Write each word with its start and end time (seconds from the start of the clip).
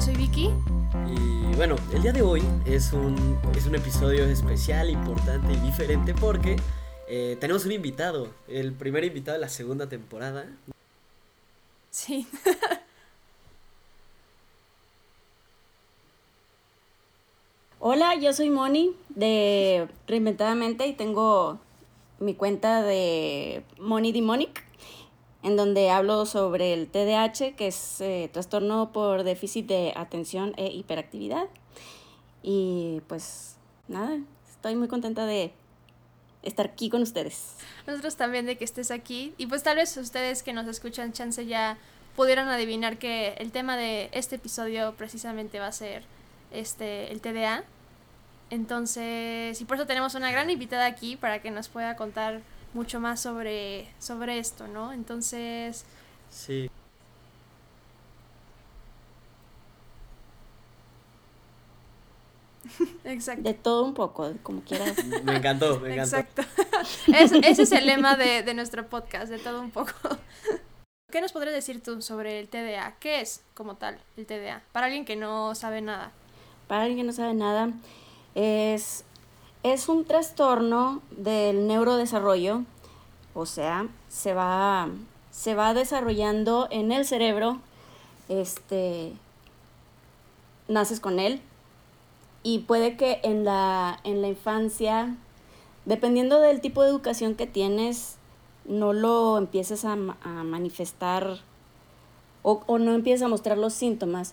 yo 0.00 0.06
soy 0.06 0.16
Vicky. 0.16 0.48
Y 1.08 1.54
bueno, 1.56 1.76
el 1.92 2.00
día 2.00 2.12
de 2.12 2.22
hoy 2.22 2.42
es 2.64 2.94
un, 2.94 3.38
es 3.54 3.66
un 3.66 3.74
episodio 3.74 4.24
especial, 4.24 4.88
importante 4.88 5.52
y 5.52 5.56
diferente 5.56 6.14
porque 6.14 6.56
eh, 7.06 7.36
tenemos 7.38 7.66
un 7.66 7.72
invitado, 7.72 8.30
el 8.48 8.72
primer 8.72 9.04
invitado 9.04 9.36
de 9.36 9.42
la 9.42 9.50
segunda 9.50 9.90
temporada. 9.90 10.46
Sí. 11.90 12.26
Hola, 17.78 18.14
yo 18.14 18.32
soy 18.32 18.48
Moni 18.48 18.96
de 19.10 19.86
Reinventadamente 20.06 20.86
y 20.86 20.94
tengo 20.94 21.58
mi 22.20 22.32
cuenta 22.34 22.82
de 22.82 23.64
Moni 23.78 24.12
Demonic, 24.12 24.64
en 25.42 25.56
donde 25.56 25.90
hablo 25.90 26.26
sobre 26.26 26.74
el 26.74 26.88
TDAH, 26.88 27.56
que 27.56 27.68
es 27.68 28.00
eh, 28.00 28.28
trastorno 28.32 28.92
por 28.92 29.22
déficit 29.22 29.66
de 29.66 29.92
atención 29.96 30.52
e 30.56 30.66
hiperactividad. 30.66 31.46
Y 32.42 33.00
pues 33.06 33.56
nada, 33.88 34.18
estoy 34.50 34.76
muy 34.76 34.88
contenta 34.88 35.26
de 35.26 35.52
estar 36.42 36.66
aquí 36.66 36.90
con 36.90 37.02
ustedes. 37.02 37.56
Nosotros 37.86 38.16
también 38.16 38.46
de 38.46 38.56
que 38.56 38.64
estés 38.64 38.90
aquí. 38.90 39.34
Y 39.38 39.46
pues 39.46 39.62
tal 39.62 39.76
vez 39.76 39.96
ustedes 39.96 40.42
que 40.42 40.52
nos 40.52 40.66
escuchan, 40.66 41.12
chance 41.12 41.44
ya 41.46 41.78
pudieran 42.16 42.48
adivinar 42.48 42.98
que 42.98 43.34
el 43.38 43.52
tema 43.52 43.76
de 43.76 44.10
este 44.12 44.36
episodio 44.36 44.94
precisamente 44.96 45.60
va 45.60 45.68
a 45.68 45.72
ser 45.72 46.04
este 46.50 47.12
el 47.12 47.20
TDA. 47.20 47.64
Entonces, 48.50 49.60
y 49.60 49.64
por 49.64 49.76
eso 49.76 49.86
tenemos 49.86 50.14
una 50.14 50.30
gran 50.30 50.50
invitada 50.50 50.86
aquí 50.86 51.16
para 51.16 51.40
que 51.40 51.50
nos 51.50 51.68
pueda 51.68 51.94
contar 51.96 52.40
mucho 52.74 53.00
más 53.00 53.20
sobre, 53.20 53.88
sobre 53.98 54.38
esto, 54.38 54.66
¿no? 54.68 54.92
Entonces... 54.92 55.84
Sí. 56.30 56.70
Exacto. 63.04 63.42
De 63.42 63.54
todo 63.54 63.84
un 63.84 63.94
poco, 63.94 64.32
como 64.42 64.62
quieras. 64.62 65.02
Me 65.24 65.36
encantó, 65.36 65.80
me 65.80 65.94
encantó. 65.94 66.16
Exacto. 66.18 66.42
Es- 67.08 67.32
ese 67.32 67.62
es 67.62 67.72
el 67.72 67.86
lema 67.86 68.16
de, 68.16 68.42
de 68.42 68.54
nuestro 68.54 68.86
podcast, 68.88 69.28
de 69.30 69.38
todo 69.38 69.60
un 69.60 69.70
poco. 69.70 69.92
¿Qué 71.10 71.20
nos 71.20 71.32
podrías 71.32 71.54
decir 71.54 71.82
tú 71.82 72.00
sobre 72.02 72.38
el 72.40 72.48
TDA? 72.48 72.94
¿Qué 73.00 73.20
es 73.20 73.42
como 73.54 73.76
tal 73.76 73.98
el 74.16 74.26
TDA? 74.26 74.62
Para 74.72 74.86
alguien 74.86 75.04
que 75.04 75.16
no 75.16 75.54
sabe 75.54 75.80
nada. 75.82 76.12
Para 76.68 76.82
alguien 76.82 76.98
que 76.98 77.04
no 77.04 77.12
sabe 77.12 77.34
nada, 77.34 77.70
es, 78.34 79.04
es 79.62 79.88
un 79.88 80.04
trastorno 80.04 81.02
del 81.10 81.66
neurodesarrollo, 81.66 82.62
o 83.34 83.46
sea, 83.46 83.88
se 84.08 84.34
va, 84.34 84.88
se 85.30 85.54
va 85.54 85.74
desarrollando 85.74 86.68
en 86.70 86.92
el 86.92 87.04
cerebro, 87.04 87.58
este, 88.28 89.12
naces 90.68 91.00
con 91.00 91.18
él, 91.18 91.40
y 92.42 92.60
puede 92.60 92.96
que 92.96 93.20
en 93.22 93.44
la, 93.44 94.00
en 94.04 94.22
la 94.22 94.28
infancia, 94.28 95.14
dependiendo 95.84 96.40
del 96.40 96.60
tipo 96.60 96.82
de 96.82 96.88
educación 96.88 97.34
que 97.34 97.46
tienes, 97.46 98.16
no 98.64 98.92
lo 98.92 99.36
empieces 99.36 99.84
a, 99.84 99.96
ma- 99.96 100.16
a 100.22 100.42
manifestar 100.44 101.38
o, 102.42 102.62
o 102.66 102.78
no 102.78 102.92
empieces 102.92 103.22
a 103.22 103.28
mostrar 103.28 103.58
los 103.58 103.74
síntomas 103.74 104.32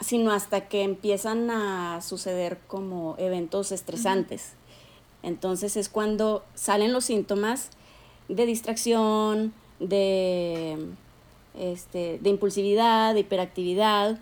sino 0.00 0.32
hasta 0.32 0.68
que 0.68 0.82
empiezan 0.82 1.50
a 1.50 2.00
suceder 2.02 2.58
como 2.66 3.14
eventos 3.18 3.72
estresantes. 3.72 4.52
Entonces 5.22 5.76
es 5.76 5.88
cuando 5.88 6.44
salen 6.54 6.92
los 6.92 7.04
síntomas 7.04 7.70
de 8.28 8.46
distracción, 8.46 9.54
de, 9.80 10.76
este, 11.54 12.18
de 12.20 12.30
impulsividad, 12.30 13.14
de 13.14 13.20
hiperactividad, 13.20 14.18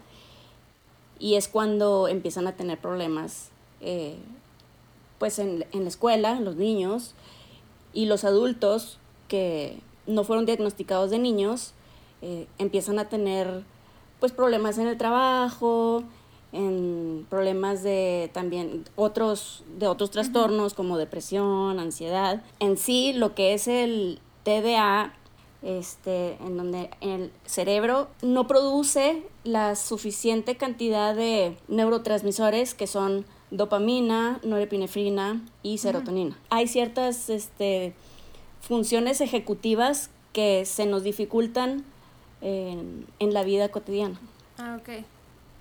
y 1.18 1.34
es 1.34 1.48
cuando 1.48 2.08
empiezan 2.08 2.46
a 2.46 2.56
tener 2.56 2.78
problemas 2.78 3.50
eh, 3.80 4.16
pues 5.18 5.38
en, 5.38 5.66
en 5.72 5.82
la 5.82 5.88
escuela, 5.88 6.40
los 6.40 6.56
niños, 6.56 7.14
y 7.92 8.06
los 8.06 8.24
adultos 8.24 8.98
que 9.28 9.78
no 10.06 10.24
fueron 10.24 10.46
diagnosticados 10.46 11.10
de 11.10 11.18
niños, 11.18 11.72
eh, 12.22 12.46
empiezan 12.58 12.98
a 12.98 13.08
tener 13.08 13.62
pues 14.24 14.32
problemas 14.32 14.78
en 14.78 14.86
el 14.86 14.96
trabajo, 14.96 16.02
en 16.50 17.26
problemas 17.28 17.82
de 17.82 18.30
también 18.32 18.84
otros 18.96 19.64
de 19.76 19.86
otros 19.86 20.10
trastornos 20.10 20.72
como 20.72 20.96
depresión, 20.96 21.78
ansiedad. 21.78 22.42
En 22.58 22.78
sí 22.78 23.12
lo 23.12 23.34
que 23.34 23.52
es 23.52 23.68
el 23.68 24.18
TDA 24.42 25.12
este 25.60 26.38
en 26.40 26.56
donde 26.56 26.88
el 27.02 27.32
cerebro 27.44 28.08
no 28.22 28.46
produce 28.46 29.24
la 29.44 29.76
suficiente 29.76 30.56
cantidad 30.56 31.14
de 31.14 31.58
neurotransmisores 31.68 32.72
que 32.72 32.86
son 32.86 33.26
dopamina, 33.50 34.40
norepinefrina 34.42 35.44
y 35.62 35.76
serotonina. 35.76 36.38
Hay 36.48 36.66
ciertas 36.66 37.28
este, 37.28 37.92
funciones 38.62 39.20
ejecutivas 39.20 40.08
que 40.32 40.64
se 40.64 40.86
nos 40.86 41.02
dificultan 41.02 41.84
en, 42.44 43.06
en 43.18 43.34
la 43.34 43.42
vida 43.42 43.68
cotidiana. 43.70 44.16
Ah, 44.58 44.78
ok. 44.80 45.04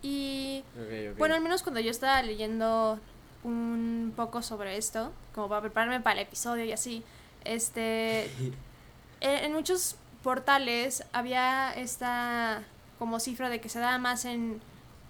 Y 0.04 0.64
Ok, 0.78 1.12
ok. 1.14 1.18
bueno, 1.18 1.34
al 1.36 1.42
menos 1.42 1.64
cuando 1.64 1.80
yo 1.80 1.90
estaba 1.90 2.22
leyendo 2.22 3.00
un 3.44 4.14
poco 4.16 4.42
sobre 4.44 4.78
esto, 4.78 5.12
como 5.34 5.50
para 5.50 5.62
prepararme 5.62 6.00
para 6.02 6.22
el 6.22 6.28
episodio 6.28 6.64
y 6.66 6.72
así, 6.74 7.04
este, 7.46 8.26
en, 9.22 9.46
en 9.46 9.54
muchos 9.54 9.96
portales 10.24 11.04
había 11.14 11.74
esta 11.74 12.64
como 13.00 13.20
cifra 13.20 13.50
de 13.50 13.60
que 13.60 13.70
se 13.70 13.80
daba 13.80 13.98
más 13.98 14.26
en, 14.26 14.62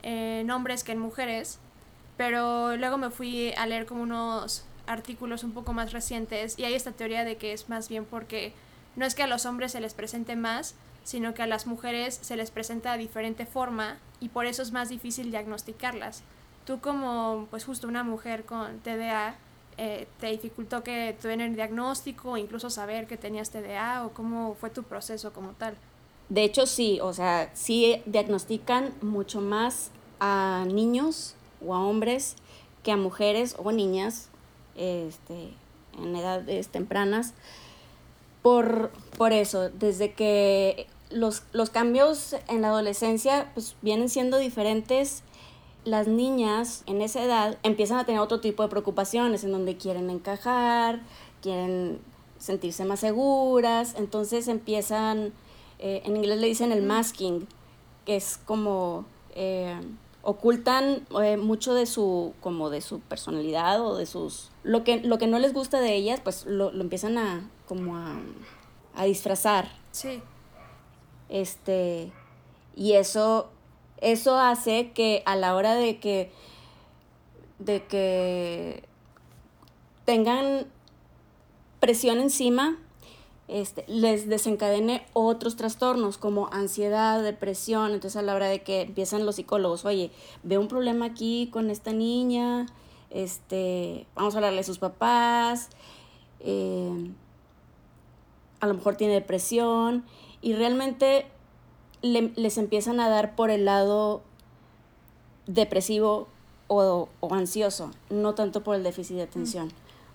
en 0.03 0.49
hombres 0.51 0.83
que 0.83 0.93
en 0.93 0.99
mujeres, 0.99 1.59
pero 2.17 2.75
luego 2.77 2.97
me 2.97 3.09
fui 3.09 3.51
a 3.57 3.65
leer 3.67 3.85
como 3.85 4.01
unos 4.03 4.63
artículos 4.87 5.43
un 5.43 5.51
poco 5.53 5.73
más 5.73 5.91
recientes 5.93 6.57
y 6.57 6.65
hay 6.65 6.73
esta 6.73 6.91
teoría 6.91 7.23
de 7.23 7.37
que 7.37 7.53
es 7.53 7.69
más 7.69 7.89
bien 7.89 8.05
porque 8.05 8.53
no 8.95 9.05
es 9.05 9.15
que 9.15 9.23
a 9.23 9.27
los 9.27 9.45
hombres 9.45 9.71
se 9.71 9.81
les 9.81 9.93
presente 9.93 10.35
más, 10.35 10.75
sino 11.03 11.33
que 11.33 11.41
a 11.41 11.47
las 11.47 11.67
mujeres 11.67 12.19
se 12.21 12.37
les 12.37 12.51
presenta 12.51 12.93
de 12.93 12.99
diferente 12.99 13.45
forma 13.45 13.97
y 14.19 14.29
por 14.29 14.45
eso 14.45 14.61
es 14.61 14.71
más 14.71 14.89
difícil 14.89 15.31
diagnosticarlas. 15.31 16.23
Tú 16.65 16.79
como 16.79 17.47
pues 17.49 17.65
justo 17.65 17.87
una 17.87 18.03
mujer 18.03 18.45
con 18.45 18.79
TDA, 18.79 19.35
eh, 19.77 20.07
¿te 20.19 20.27
dificultó 20.27 20.83
que 20.83 21.15
tuvieran 21.21 21.49
el 21.49 21.55
diagnóstico 21.55 22.31
o 22.31 22.37
incluso 22.37 22.69
saber 22.69 23.07
que 23.07 23.17
tenías 23.17 23.49
TDA 23.49 24.05
o 24.05 24.13
cómo 24.13 24.55
fue 24.55 24.69
tu 24.69 24.83
proceso 24.83 25.33
como 25.33 25.51
tal? 25.51 25.75
De 26.29 26.43
hecho, 26.43 26.65
sí, 26.65 26.99
o 27.01 27.13
sea, 27.13 27.51
sí 27.53 28.01
diagnostican 28.05 28.93
mucho 29.01 29.41
más 29.41 29.91
a 30.19 30.65
niños 30.67 31.35
o 31.65 31.75
a 31.75 31.79
hombres 31.79 32.35
que 32.81 32.91
a 32.91 32.97
mujeres 32.97 33.55
o 33.57 33.71
niñas 33.71 34.29
este, 34.75 35.53
en 36.01 36.15
edades 36.15 36.69
tempranas. 36.69 37.33
Por, 38.41 38.91
por 39.17 39.31
eso, 39.31 39.69
desde 39.69 40.13
que 40.13 40.87
los, 41.13 41.43
los 41.51 41.69
cambios 41.69 42.35
en 42.47 42.61
la 42.61 42.69
adolescencia 42.69 43.51
pues, 43.53 43.75
vienen 43.81 44.09
siendo 44.09 44.37
diferentes, 44.37 45.23
las 45.85 46.07
niñas 46.07 46.83
en 46.85 47.01
esa 47.01 47.23
edad 47.23 47.57
empiezan 47.63 47.99
a 47.99 48.05
tener 48.05 48.21
otro 48.21 48.39
tipo 48.39 48.63
de 48.63 48.69
preocupaciones 48.69 49.43
en 49.43 49.51
donde 49.51 49.77
quieren 49.77 50.09
encajar, 50.09 51.01
quieren 51.41 51.99
sentirse 52.37 52.85
más 52.85 53.01
seguras, 53.01 53.95
entonces 53.97 54.47
empiezan, 54.47 55.33
eh, 55.79 56.01
en 56.05 56.15
inglés 56.17 56.39
le 56.39 56.47
dicen 56.47 56.71
el 56.71 56.83
masking, 56.83 57.47
que 58.05 58.15
es 58.15 58.37
como 58.37 59.05
eh, 59.35 59.79
ocultan 60.21 61.05
eh, 61.21 61.37
mucho 61.37 61.73
de 61.73 61.85
su 61.85 62.33
como 62.39 62.69
de 62.69 62.81
su 62.81 62.99
personalidad 63.01 63.85
o 63.85 63.97
de 63.97 64.05
sus 64.05 64.51
lo 64.63 64.83
que 64.83 65.01
lo 65.01 65.17
que 65.17 65.27
no 65.27 65.37
les 65.37 65.53
gusta 65.53 65.81
de 65.81 65.95
ellas 65.95 66.21
pues 66.23 66.45
lo, 66.45 66.71
lo 66.71 66.81
empiezan 66.81 67.17
a 67.17 67.49
como 67.67 67.97
a, 67.97 68.15
a 68.95 69.03
disfrazar. 69.05 69.69
Sí. 69.91 70.21
Este 71.33 72.11
y 72.75 72.93
eso 72.93 73.49
eso 73.97 74.37
hace 74.37 74.91
que 74.91 75.23
a 75.25 75.35
la 75.35 75.55
hora 75.55 75.75
de 75.75 75.99
que 75.99 76.31
de 77.59 77.83
que 77.83 78.83
tengan 80.05 80.67
presión 81.79 82.19
encima 82.19 82.77
este, 83.47 83.83
les 83.87 84.29
desencadene 84.29 85.05
otros 85.13 85.55
trastornos 85.55 86.17
como 86.17 86.47
ansiedad, 86.51 87.21
depresión. 87.21 87.91
Entonces 87.91 88.15
a 88.15 88.21
la 88.21 88.35
hora 88.35 88.47
de 88.47 88.63
que 88.63 88.81
empiezan 88.81 89.25
los 89.25 89.35
psicólogos, 89.35 89.85
oye, 89.85 90.11
veo 90.43 90.61
un 90.61 90.67
problema 90.67 91.05
aquí 91.05 91.49
con 91.51 91.69
esta 91.69 91.91
niña, 91.91 92.67
este, 93.09 94.07
vamos 94.15 94.33
a 94.33 94.37
hablarle 94.37 94.61
a 94.61 94.63
sus 94.63 94.79
papás, 94.79 95.69
eh, 96.39 97.11
a 98.59 98.67
lo 98.67 98.73
mejor 98.75 98.95
tiene 98.95 99.13
depresión 99.13 100.05
y 100.43 100.53
realmente 100.53 101.25
le- 102.03 102.31
les 102.35 102.57
empiezan 102.59 102.99
a 102.99 103.09
dar 103.09 103.35
por 103.35 103.49
el 103.49 103.65
lado 103.65 104.21
depresivo 105.47 106.27
o, 106.67 107.09
o 107.19 107.33
ansioso, 107.33 107.91
no 108.09 108.35
tanto 108.35 108.63
por 108.63 108.75
el 108.75 108.83
déficit 108.83 109.15
de 109.17 109.23
atención. 109.23 109.71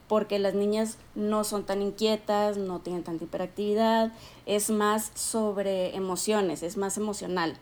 Porque 0.09 0.39
las 0.39 0.55
niñas 0.55 0.97
no 1.15 1.45
son 1.45 1.65
tan 1.65 1.83
inquietas, 1.83 2.57
no 2.57 2.79
tienen 2.81 3.05
tanta 3.05 3.25
hiperactividad, 3.25 4.13
es 4.47 4.71
más 4.71 5.11
sobre 5.15 5.95
emociones, 5.97 6.63
es 6.63 6.77
más 6.79 6.97
emocional. 6.97 7.57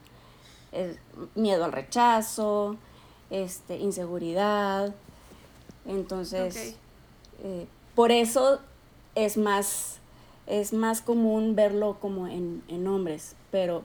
miedo 1.35 1.65
al 1.65 1.73
rechazo, 1.73 2.77
este, 3.31 3.79
inseguridad. 3.79 4.95
Entonces, 5.87 6.55
eh, 7.43 7.67
por 7.95 8.13
eso 8.13 8.61
es 9.15 9.37
más, 9.39 9.99
es 10.47 10.73
más 10.73 11.01
común 11.01 11.55
verlo 11.55 11.99
como 12.01 12.29
en, 12.29 12.63
en 12.69 12.87
hombres, 12.87 13.35
pero 13.51 13.83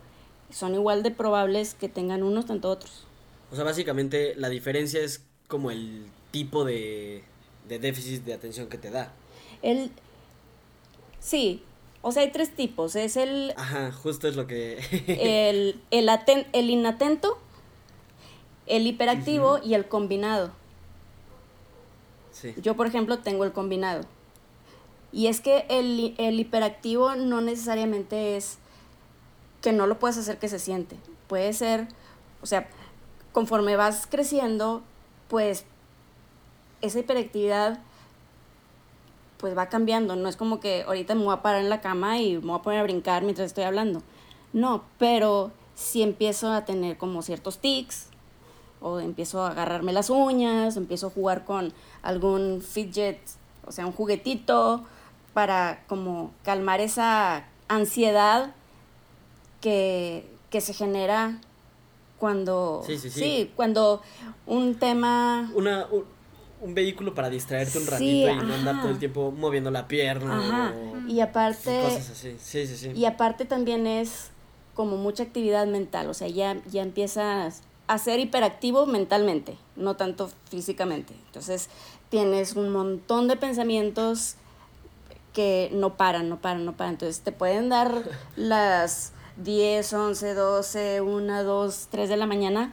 son 0.49 0.73
igual 0.75 1.03
de 1.03 1.11
probables 1.11 1.73
que 1.73 1.89
tengan 1.89 2.23
unos 2.23 2.45
tanto 2.45 2.69
otros. 2.69 3.05
O 3.51 3.55
sea, 3.55 3.63
básicamente 3.63 4.33
la 4.35 4.49
diferencia 4.49 5.01
es 5.01 5.23
como 5.47 5.71
el 5.71 6.05
tipo 6.31 6.63
de, 6.63 7.23
de 7.67 7.79
déficit 7.79 8.23
de 8.23 8.33
atención 8.33 8.67
que 8.67 8.77
te 8.77 8.89
da. 8.89 9.11
El, 9.61 9.91
sí, 11.19 11.63
o 12.01 12.11
sea, 12.11 12.23
hay 12.23 12.31
tres 12.31 12.55
tipos. 12.55 12.95
Es 12.95 13.17
el... 13.17 13.53
Ajá, 13.57 13.91
justo 13.91 14.27
es 14.27 14.35
lo 14.35 14.47
que... 14.47 14.79
el, 15.07 15.81
el, 15.91 16.09
el 16.53 16.69
inatento, 16.69 17.37
el 18.67 18.87
hiperactivo 18.87 19.59
y 19.63 19.73
el 19.73 19.87
combinado. 19.87 20.51
Sí. 22.31 22.53
Yo, 22.61 22.75
por 22.75 22.87
ejemplo, 22.87 23.19
tengo 23.19 23.43
el 23.43 23.51
combinado. 23.51 24.05
Y 25.11 25.27
es 25.27 25.41
que 25.41 25.65
el, 25.69 26.15
el 26.17 26.39
hiperactivo 26.39 27.15
no 27.15 27.41
necesariamente 27.41 28.37
es 28.37 28.57
que 29.61 29.73
no 29.73 29.87
lo 29.87 29.99
puedes 29.99 30.17
hacer 30.17 30.37
que 30.37 30.47
se 30.47 30.59
siente. 30.59 30.97
Puede 31.27 31.53
ser, 31.53 31.87
o 32.41 32.45
sea, 32.45 32.67
conforme 33.31 33.75
vas 33.75 34.07
creciendo, 34.07 34.81
pues 35.27 35.65
esa 36.81 36.99
hiperactividad 36.99 37.79
pues 39.37 39.57
va 39.57 39.69
cambiando, 39.69 40.15
no 40.15 40.29
es 40.29 40.37
como 40.37 40.59
que 40.59 40.83
ahorita 40.83 41.15
me 41.15 41.23
voy 41.23 41.33
a 41.33 41.41
parar 41.41 41.61
en 41.61 41.69
la 41.69 41.81
cama 41.81 42.19
y 42.19 42.37
me 42.37 42.47
voy 42.47 42.59
a 42.59 42.61
poner 42.61 42.79
a 42.79 42.83
brincar 42.83 43.23
mientras 43.23 43.47
estoy 43.47 43.63
hablando. 43.63 44.03
No, 44.53 44.83
pero 44.99 45.51
si 45.73 46.03
empiezo 46.03 46.51
a 46.51 46.63
tener 46.63 46.97
como 46.97 47.23
ciertos 47.23 47.57
tics, 47.57 48.07
o 48.81 48.99
empiezo 48.99 49.43
a 49.43 49.51
agarrarme 49.51 49.93
las 49.93 50.09
uñas, 50.09 50.75
empiezo 50.75 51.07
a 51.07 51.09
jugar 51.11 51.45
con 51.45 51.71
algún 52.01 52.61
fidget, 52.61 53.19
o 53.65 53.71
sea, 53.71 53.85
un 53.85 53.93
juguetito, 53.93 54.83
para 55.33 55.83
como 55.87 56.31
calmar 56.43 56.81
esa 56.81 57.45
ansiedad 57.67 58.53
que, 59.61 60.25
se 60.51 60.73
genera 60.73 61.39
cuando... 62.17 62.83
Sí, 62.85 62.97
sí, 62.97 63.09
sí. 63.09 63.19
sí 63.19 63.51
cuando 63.55 64.01
un 64.45 64.75
tema... 64.75 65.51
Una, 65.55 65.87
un 66.61 66.75
vehículo 66.75 67.13
para 67.13 67.29
distraerte 67.29 67.79
un 67.79 67.87
ratito 67.87 68.29
y 68.29 68.35
no 68.35 68.53
andar 68.53 68.81
todo 68.81 68.91
el 68.91 68.99
tiempo 68.99 69.31
moviendo 69.31 69.71
la 69.71 69.87
pierna. 69.87 70.37
Ajá. 70.37 70.73
y 71.07 71.19
aparte. 71.19 71.81
Cosas 71.81 72.11
así. 72.11 72.35
Sí, 72.39 72.67
sí, 72.67 72.77
sí. 72.77 72.91
Y 72.95 73.05
aparte 73.05 73.45
también 73.45 73.87
es 73.87 74.29
como 74.75 74.97
mucha 74.97 75.23
actividad 75.23 75.65
mental. 75.67 76.07
O 76.09 76.13
sea, 76.13 76.27
ya, 76.27 76.61
ya 76.69 76.83
empiezas 76.83 77.63
a 77.87 77.97
ser 77.97 78.19
hiperactivo 78.19 78.85
mentalmente, 78.85 79.57
no 79.75 79.95
tanto 79.95 80.29
físicamente. 80.49 81.13
Entonces 81.25 81.69
tienes 82.09 82.55
un 82.55 82.69
montón 82.69 83.27
de 83.27 83.37
pensamientos 83.37 84.35
que 85.33 85.69
no 85.73 85.95
paran, 85.95 86.29
no 86.29 86.39
paran, 86.39 86.65
no 86.65 86.73
paran. 86.73 86.93
Entonces 86.93 87.21
te 87.21 87.31
pueden 87.31 87.69
dar 87.69 88.03
las 88.35 89.13
10, 89.37 89.93
11, 89.93 90.33
12, 90.33 91.01
1, 91.01 91.43
2, 91.43 91.87
3 91.89 92.09
de 92.09 92.17
la 92.17 92.25
mañana 92.25 92.69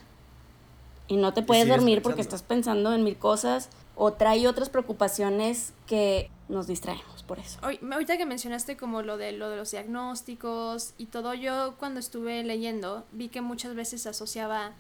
y 1.06 1.16
no 1.16 1.32
te 1.32 1.43
puedes 1.43 1.66
dormir 1.66 2.02
porque 2.02 2.20
estás 2.20 2.43
pensando 2.43 2.93
en 2.93 3.02
mil 3.02 3.16
cosas 3.16 3.70
o 3.96 4.12
trae 4.12 4.46
otras 4.46 4.69
preocupaciones 4.69 5.72
que 5.87 6.31
nos 6.49 6.66
distraemos 6.66 7.22
por 7.22 7.38
eso. 7.38 7.58
Ahorita 7.62 8.16
que 8.16 8.26
mencionaste 8.26 8.76
como 8.76 9.02
lo 9.02 9.16
de 9.16 9.32
lo 9.32 9.50
de 9.50 9.56
los 9.56 9.70
diagnósticos 9.70 10.94
y 10.99 11.06
todo, 11.06 11.34
yo 11.34 11.75
cuando 11.78 11.99
estuve 11.99 12.44
leyendo 12.44 13.05
vi 13.12 13.28
que 13.28 13.40
muchas 13.40 13.75
veces 13.75 14.02
se 14.02 14.10
asociaba 14.10 14.72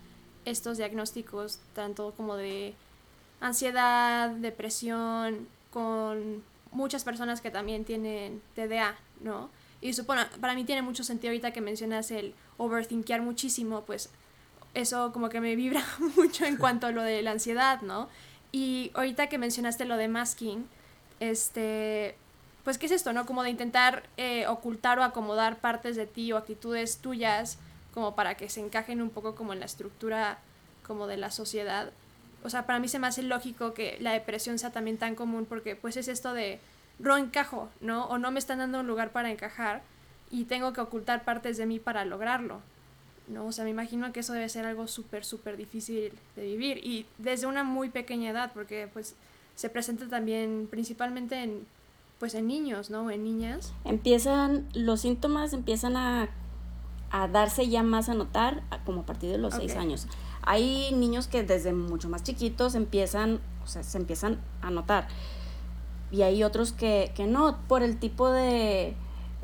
estos 0.44 0.78
diagnósticos 0.78 1.60
tanto 1.74 2.12
como 2.16 2.36
de 2.36 2.74
ansiedad, 3.40 4.30
depresión, 4.30 5.48
con 5.70 6.42
muchas 6.70 7.04
personas 7.04 7.40
que 7.40 7.50
también 7.50 7.84
tienen 7.84 8.42
TDA, 8.54 8.96
¿no? 9.20 9.50
Y 9.80 9.92
supongo, 9.92 10.22
para 10.40 10.54
mí 10.54 10.64
tiene 10.64 10.82
mucho 10.82 11.04
sentido 11.04 11.30
ahorita 11.30 11.52
que 11.52 11.60
mencionas 11.60 12.10
el 12.10 12.34
overthinkear 12.56 13.22
muchísimo, 13.22 13.82
pues 13.84 14.10
eso 14.74 15.12
como 15.12 15.28
que 15.28 15.40
me 15.40 15.56
vibra 15.56 15.84
mucho 16.16 16.44
en 16.44 16.56
cuanto 16.56 16.86
a 16.86 16.92
lo 16.92 17.02
de 17.02 17.22
la 17.22 17.32
ansiedad, 17.32 17.80
¿no? 17.82 18.08
Y 18.50 18.90
ahorita 18.94 19.28
que 19.28 19.38
mencionaste 19.38 19.84
lo 19.84 19.96
de 19.96 20.08
masking, 20.08 20.66
este, 21.20 22.16
pues 22.64 22.78
qué 22.78 22.86
es 22.86 22.92
esto, 22.92 23.12
¿no? 23.12 23.26
Como 23.26 23.42
de 23.42 23.50
intentar 23.50 24.04
eh, 24.16 24.46
ocultar 24.46 24.98
o 24.98 25.04
acomodar 25.04 25.60
partes 25.60 25.96
de 25.96 26.06
ti 26.06 26.32
o 26.32 26.36
actitudes 26.36 26.98
tuyas 26.98 27.58
como 27.92 28.14
para 28.14 28.36
que 28.36 28.48
se 28.48 28.60
encajen 28.60 29.02
un 29.02 29.10
poco 29.10 29.34
como 29.34 29.52
en 29.52 29.60
la 29.60 29.66
estructura 29.66 30.38
como 30.86 31.06
de 31.06 31.16
la 31.16 31.30
sociedad. 31.30 31.92
O 32.48 32.50
sea, 32.50 32.64
para 32.64 32.78
mí 32.78 32.88
se 32.88 32.98
me 32.98 33.06
hace 33.06 33.22
lógico 33.22 33.74
que 33.74 33.98
la 34.00 34.12
depresión 34.12 34.58
sea 34.58 34.70
también 34.70 34.96
tan 34.96 35.14
común 35.14 35.44
porque 35.46 35.76
pues 35.76 35.98
es 35.98 36.08
esto 36.08 36.32
de 36.32 36.60
no 36.98 37.18
encajo, 37.18 37.68
¿no? 37.82 38.06
O 38.06 38.16
no 38.16 38.30
me 38.30 38.38
están 38.38 38.56
dando 38.56 38.80
un 38.80 38.86
lugar 38.86 39.12
para 39.12 39.30
encajar 39.30 39.82
y 40.30 40.44
tengo 40.44 40.72
que 40.72 40.80
ocultar 40.80 41.24
partes 41.24 41.58
de 41.58 41.66
mí 41.66 41.78
para 41.78 42.06
lograrlo. 42.06 42.62
¿no? 43.26 43.44
O 43.44 43.52
sea, 43.52 43.64
me 43.64 43.70
imagino 43.70 44.10
que 44.14 44.20
eso 44.20 44.32
debe 44.32 44.48
ser 44.48 44.64
algo 44.64 44.86
súper, 44.86 45.26
súper 45.26 45.58
difícil 45.58 46.10
de 46.36 46.42
vivir 46.42 46.78
y 46.78 47.04
desde 47.18 47.46
una 47.46 47.64
muy 47.64 47.90
pequeña 47.90 48.30
edad, 48.30 48.50
porque 48.54 48.88
pues 48.94 49.14
se 49.54 49.68
presenta 49.68 50.08
también 50.08 50.68
principalmente 50.70 51.42
en, 51.42 51.66
pues 52.18 52.32
en 52.34 52.46
niños, 52.46 52.88
¿no? 52.88 53.10
En 53.10 53.24
niñas. 53.24 53.74
Empiezan, 53.84 54.66
los 54.72 55.02
síntomas 55.02 55.52
empiezan 55.52 55.98
a, 55.98 56.30
a 57.10 57.28
darse 57.28 57.68
ya 57.68 57.82
más 57.82 58.08
a 58.08 58.14
notar 58.14 58.62
como 58.86 59.02
a 59.02 59.04
partir 59.04 59.30
de 59.30 59.36
los 59.36 59.52
seis 59.52 59.76
años. 59.76 60.06
Hay 60.50 60.94
niños 60.94 61.28
que 61.28 61.42
desde 61.42 61.74
mucho 61.74 62.08
más 62.08 62.22
chiquitos 62.22 62.74
empiezan, 62.74 63.38
o 63.62 63.66
sea, 63.66 63.82
se 63.82 63.98
empiezan 63.98 64.40
a 64.62 64.70
notar. 64.70 65.08
Y 66.10 66.22
hay 66.22 66.42
otros 66.42 66.72
que, 66.72 67.12
que 67.14 67.26
no, 67.26 67.58
por 67.68 67.82
el 67.82 67.98
tipo 67.98 68.30
de, 68.30 68.94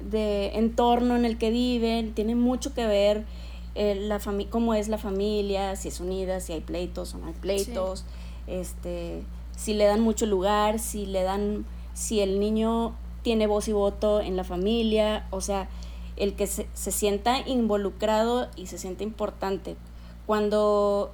de 0.02 0.56
entorno 0.56 1.14
en 1.14 1.26
el 1.26 1.36
que 1.36 1.50
viven, 1.50 2.14
tiene 2.14 2.34
mucho 2.34 2.72
que 2.72 2.86
ver 2.86 3.26
eh, 3.74 3.94
la 3.96 4.18
cómo 4.48 4.72
es 4.72 4.88
la 4.88 4.96
familia, 4.96 5.76
si 5.76 5.88
es 5.88 6.00
unida, 6.00 6.40
si 6.40 6.54
hay 6.54 6.62
pleitos 6.62 7.14
o 7.14 7.18
no 7.18 7.26
hay 7.26 7.34
pleitos, 7.34 8.06
este, 8.46 9.24
si 9.54 9.74
le 9.74 9.84
dan 9.84 10.00
mucho 10.00 10.24
lugar, 10.24 10.78
si 10.78 11.04
le 11.04 11.22
dan, 11.22 11.66
si 11.92 12.20
el 12.20 12.40
niño 12.40 12.94
tiene 13.20 13.46
voz 13.46 13.68
y 13.68 13.72
voto 13.72 14.22
en 14.22 14.36
la 14.36 14.44
familia, 14.44 15.26
o 15.30 15.42
sea, 15.42 15.68
el 16.16 16.34
que 16.34 16.46
se, 16.46 16.66
se 16.72 16.92
sienta 16.92 17.46
involucrado 17.46 18.48
y 18.56 18.68
se 18.68 18.78
siente 18.78 19.04
importante. 19.04 19.76
Cuando, 20.26 21.10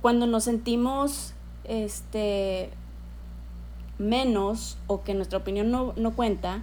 cuando 0.00 0.26
nos 0.26 0.44
sentimos 0.44 1.34
este, 1.64 2.70
menos 3.98 4.78
o 4.86 5.02
que 5.02 5.14
nuestra 5.14 5.38
opinión 5.38 5.70
no, 5.70 5.92
no 5.96 6.12
cuenta, 6.12 6.62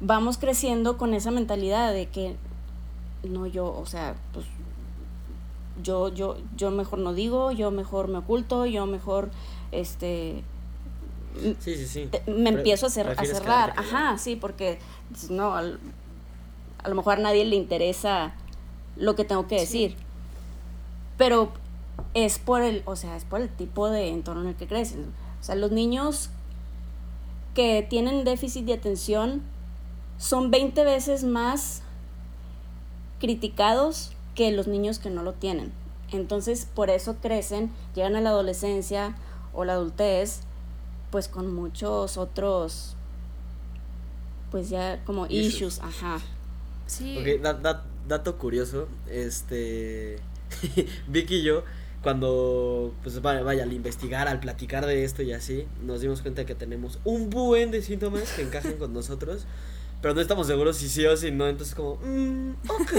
vamos 0.00 0.38
creciendo 0.38 0.96
con 0.96 1.14
esa 1.14 1.30
mentalidad 1.30 1.92
de 1.92 2.06
que 2.06 2.36
no 3.22 3.46
yo, 3.46 3.66
o 3.76 3.86
sea, 3.86 4.14
pues 4.32 4.46
yo, 5.82 6.08
yo, 6.08 6.36
yo 6.56 6.70
mejor 6.70 7.00
no 7.00 7.12
digo, 7.12 7.50
yo 7.52 7.70
mejor 7.70 8.08
me 8.08 8.18
oculto, 8.18 8.66
yo 8.66 8.86
mejor, 8.86 9.30
este, 9.72 10.42
sí, 11.58 11.76
sí, 11.76 11.86
sí. 11.86 12.10
me 12.26 12.50
empiezo 12.50 12.86
a, 12.86 12.88
a 12.88 13.24
cerrar, 13.24 13.74
ajá, 13.76 14.16
sí, 14.18 14.36
porque 14.36 14.78
pues, 15.10 15.30
no, 15.30 15.54
a 15.54 15.62
lo 16.88 16.94
mejor 16.94 17.18
a 17.18 17.22
nadie 17.22 17.44
le 17.44 17.56
interesa 17.56 18.34
lo 19.00 19.16
que 19.16 19.24
tengo 19.24 19.48
que 19.48 19.58
decir, 19.58 19.96
pero 21.16 21.50
es 22.14 22.38
por 22.38 22.62
el, 22.62 22.82
o 22.84 22.94
sea, 22.94 23.16
es 23.16 23.24
por 23.24 23.40
el 23.40 23.48
tipo 23.48 23.88
de 23.90 24.08
entorno 24.08 24.42
en 24.42 24.48
el 24.48 24.54
que 24.54 24.66
crecen, 24.66 25.06
o 25.40 25.42
sea, 25.42 25.54
los 25.54 25.72
niños 25.72 26.30
que 27.54 27.84
tienen 27.88 28.24
déficit 28.24 28.64
de 28.66 28.74
atención 28.74 29.42
son 30.18 30.50
20 30.50 30.84
veces 30.84 31.24
más 31.24 31.82
criticados 33.18 34.12
que 34.34 34.52
los 34.52 34.68
niños 34.68 34.98
que 34.98 35.10
no 35.10 35.22
lo 35.22 35.32
tienen. 35.32 35.72
Entonces, 36.12 36.66
por 36.66 36.90
eso 36.90 37.16
crecen, 37.20 37.70
llegan 37.94 38.16
a 38.16 38.20
la 38.20 38.30
adolescencia 38.30 39.16
o 39.52 39.64
la 39.64 39.74
adultez, 39.74 40.40
pues 41.10 41.28
con 41.28 41.54
muchos 41.54 42.16
otros, 42.16 42.96
pues 44.50 44.70
ya 44.70 45.02
como 45.04 45.26
issues, 45.26 45.80
ajá. 45.80 46.20
Sí. 46.86 47.16
Dato 48.10 48.36
curioso, 48.36 48.88
este, 49.08 50.18
Vicky 51.08 51.36
y 51.36 51.42
yo, 51.42 51.64
cuando, 52.02 52.94
pues 53.02 53.22
vaya, 53.22 53.42
vaya, 53.42 53.62
al 53.62 53.72
investigar, 53.72 54.28
al 54.28 54.40
platicar 54.40 54.84
de 54.84 55.04
esto 55.04 55.22
y 55.22 55.32
así, 55.32 55.66
nos 55.82 56.02
dimos 56.02 56.20
cuenta 56.20 56.44
que 56.44 56.54
tenemos 56.54 56.98
un 57.04 57.30
buen 57.30 57.70
de 57.70 57.80
síntomas 57.80 58.30
que 58.32 58.42
encajan 58.42 58.74
con 58.74 58.92
nosotros 58.92 59.46
pero 60.00 60.14
no 60.14 60.20
estamos 60.20 60.46
seguros 60.46 60.76
si 60.76 60.88
sí 60.88 61.04
o 61.06 61.16
si 61.16 61.30
no, 61.30 61.46
entonces 61.46 61.74
como, 61.74 61.96
mm, 61.96 62.52
ok, 62.68 62.92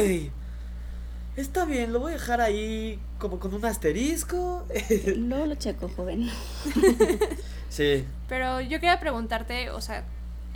está 1.35 1.65
bien, 1.65 1.93
lo 1.93 1.99
voy 1.99 2.11
a 2.11 2.15
dejar 2.15 2.41
ahí 2.41 2.99
como 3.17 3.39
con 3.39 3.53
un 3.53 3.65
asterisco. 3.65 4.65
No 5.17 5.45
lo 5.45 5.55
checo, 5.55 5.89
joven. 5.89 6.29
sí. 7.69 8.05
Pero 8.29 8.61
yo 8.61 8.79
quería 8.79 8.99
preguntarte, 8.99 9.71
o 9.71 9.81
sea, 9.81 10.03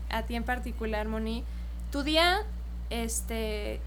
a 0.10 0.24
ti 0.24 0.36
en 0.36 0.44
particular, 0.44 1.08
Moni, 1.08 1.44
tu 1.92 2.04
día, 2.04 2.44
este, 2.92 3.80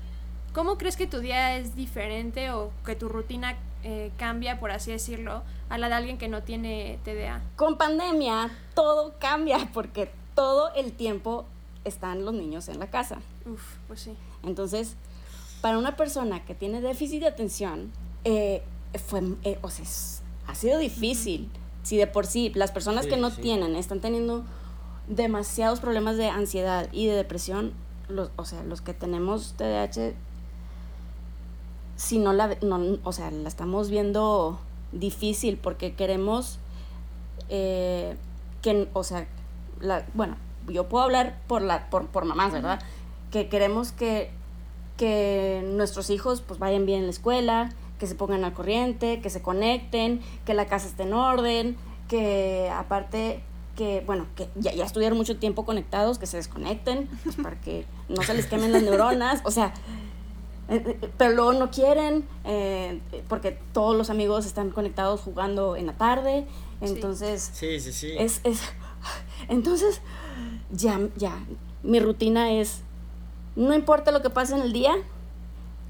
¿cómo 0.58 0.76
crees 0.76 0.96
que 0.96 1.06
tu 1.06 1.20
día 1.20 1.56
es 1.56 1.76
diferente 1.76 2.50
o 2.50 2.72
que 2.84 2.96
tu 2.96 3.08
rutina 3.08 3.56
eh, 3.84 4.10
cambia, 4.18 4.58
por 4.58 4.72
así 4.72 4.90
decirlo, 4.90 5.44
a 5.68 5.78
la 5.78 5.88
de 5.88 5.94
alguien 5.94 6.18
que 6.18 6.26
no 6.26 6.42
tiene 6.42 6.98
TDA? 7.04 7.40
Con 7.54 7.78
pandemia 7.78 8.50
todo 8.74 9.14
cambia 9.20 9.70
porque 9.72 10.10
todo 10.34 10.74
el 10.74 10.90
tiempo 10.94 11.44
están 11.84 12.24
los 12.24 12.34
niños 12.34 12.66
en 12.68 12.80
la 12.80 12.88
casa. 12.88 13.18
Uf, 13.46 13.76
pues 13.86 14.00
sí. 14.00 14.16
Entonces, 14.42 14.96
para 15.60 15.78
una 15.78 15.94
persona 15.94 16.44
que 16.44 16.56
tiene 16.56 16.80
déficit 16.80 17.20
de 17.20 17.28
atención, 17.28 17.92
eh, 18.24 18.64
fue, 19.06 19.22
eh, 19.44 19.60
o 19.62 19.70
sea, 19.70 19.84
ha 20.48 20.56
sido 20.56 20.80
difícil. 20.80 21.48
Si 21.84 21.96
de 21.96 22.08
por 22.08 22.26
sí 22.26 22.50
las 22.56 22.72
personas 22.72 23.06
que 23.06 23.16
no 23.16 23.30
tienen 23.30 23.76
están 23.76 24.00
teniendo 24.00 24.44
demasiados 25.06 25.78
problemas 25.78 26.16
de 26.16 26.26
ansiedad 26.30 26.88
y 26.90 27.06
de 27.06 27.14
depresión, 27.14 27.74
los, 28.08 28.32
o 28.34 28.44
sea, 28.44 28.64
los 28.64 28.80
que 28.80 28.92
tenemos 28.92 29.54
TDAH, 29.56 30.14
si 31.98 32.18
no 32.18 32.32
la, 32.32 32.56
no, 32.62 32.98
o 33.02 33.12
sea, 33.12 33.30
la 33.32 33.48
estamos 33.48 33.90
viendo 33.90 34.58
difícil 34.92 35.58
porque 35.58 35.94
queremos 35.94 36.60
eh, 37.48 38.16
que, 38.62 38.88
o 38.92 39.02
sea, 39.02 39.26
la, 39.80 40.06
bueno, 40.14 40.36
yo 40.68 40.88
puedo 40.88 41.04
hablar 41.04 41.40
por, 41.48 41.60
la, 41.60 41.90
por, 41.90 42.06
por 42.06 42.24
mamás, 42.24 42.52
¿verdad? 42.52 42.80
Que 43.32 43.48
queremos 43.48 43.90
que, 43.90 44.30
que 44.96 45.64
nuestros 45.66 46.08
hijos 46.10 46.40
pues 46.40 46.60
vayan 46.60 46.86
bien 46.86 47.00
en 47.00 47.06
la 47.06 47.10
escuela, 47.10 47.72
que 47.98 48.06
se 48.06 48.14
pongan 48.14 48.44
al 48.44 48.54
corriente, 48.54 49.20
que 49.20 49.28
se 49.28 49.42
conecten, 49.42 50.20
que 50.46 50.54
la 50.54 50.66
casa 50.66 50.86
esté 50.86 51.02
en 51.02 51.14
orden, 51.14 51.76
que 52.06 52.70
aparte 52.72 53.42
que, 53.76 54.04
bueno, 54.06 54.26
que 54.36 54.48
ya, 54.54 54.72
ya 54.72 54.84
estuvieron 54.84 55.18
mucho 55.18 55.36
tiempo 55.36 55.64
conectados, 55.64 56.18
que 56.18 56.26
se 56.26 56.36
desconecten, 56.36 57.08
pues, 57.24 57.36
para 57.36 57.60
que 57.60 57.86
no 58.08 58.22
se 58.22 58.34
les 58.34 58.46
quemen 58.46 58.70
las 58.70 58.82
neuronas, 58.84 59.40
o 59.44 59.50
sea, 59.50 59.74
pero 61.16 61.32
luego 61.32 61.54
no 61.54 61.70
quieren, 61.70 62.26
eh, 62.44 63.00
porque 63.28 63.58
todos 63.72 63.96
los 63.96 64.10
amigos 64.10 64.44
están 64.44 64.70
conectados 64.70 65.20
jugando 65.20 65.76
en 65.76 65.86
la 65.86 65.94
tarde, 65.94 66.46
entonces... 66.80 67.50
Sí, 67.54 67.80
sí, 67.80 67.92
sí. 67.92 68.12
Es, 68.18 68.40
es, 68.44 68.60
entonces, 69.48 70.02
ya, 70.70 71.00
ya, 71.16 71.38
mi 71.82 72.00
rutina 72.00 72.52
es, 72.52 72.82
no 73.56 73.74
importa 73.74 74.12
lo 74.12 74.20
que 74.20 74.30
pase 74.30 74.54
en 74.54 74.60
el 74.60 74.72
día, 74.72 74.94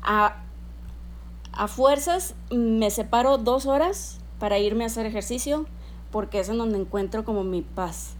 a, 0.03 0.45
a 1.53 1.67
fuerzas 1.67 2.35
me 2.51 2.91
separo 2.91 3.37
dos 3.37 3.67
horas 3.67 4.19
para 4.39 4.59
irme 4.59 4.85
a 4.85 4.87
hacer 4.87 5.07
ejercicio, 5.07 5.67
porque 6.13 6.39
es 6.39 6.49
en 6.49 6.59
donde 6.59 6.79
encuentro 6.79 7.25
como 7.25 7.43
mi 7.43 7.63
paz. 7.63 8.15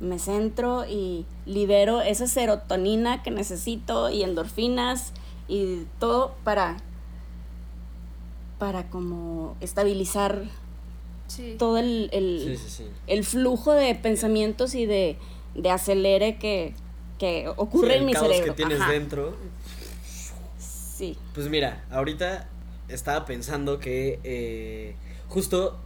Me 0.00 0.20
centro 0.20 0.84
y 0.86 1.26
libero 1.44 2.00
esa 2.02 2.28
serotonina 2.28 3.24
que 3.24 3.32
necesito 3.32 4.10
y 4.10 4.22
endorfinas 4.22 5.12
y 5.48 5.86
todo 5.98 6.34
para 6.44 6.76
para 8.58 8.90
como 8.90 9.56
estabilizar 9.60 10.44
todo 11.58 11.78
el, 11.78 12.10
el, 13.06 13.24
flujo 13.24 13.72
de 13.72 13.94
pensamientos 13.94 14.74
y 14.74 14.86
de, 14.86 15.16
de 15.54 15.70
acelere 15.70 16.38
que, 16.38 16.74
que 17.18 17.48
ocurre 17.56 17.98
en 17.98 18.06
mi 18.06 18.14
cerebro. 18.14 18.46
que 18.46 18.62
tienes 18.62 18.86
dentro. 18.88 19.36
Sí. 20.58 21.16
Pues 21.34 21.48
mira, 21.48 21.84
ahorita 21.90 22.48
estaba 22.88 23.24
pensando 23.26 23.78
que 23.78 24.18
eh, 24.24 24.96
justo 25.28 25.78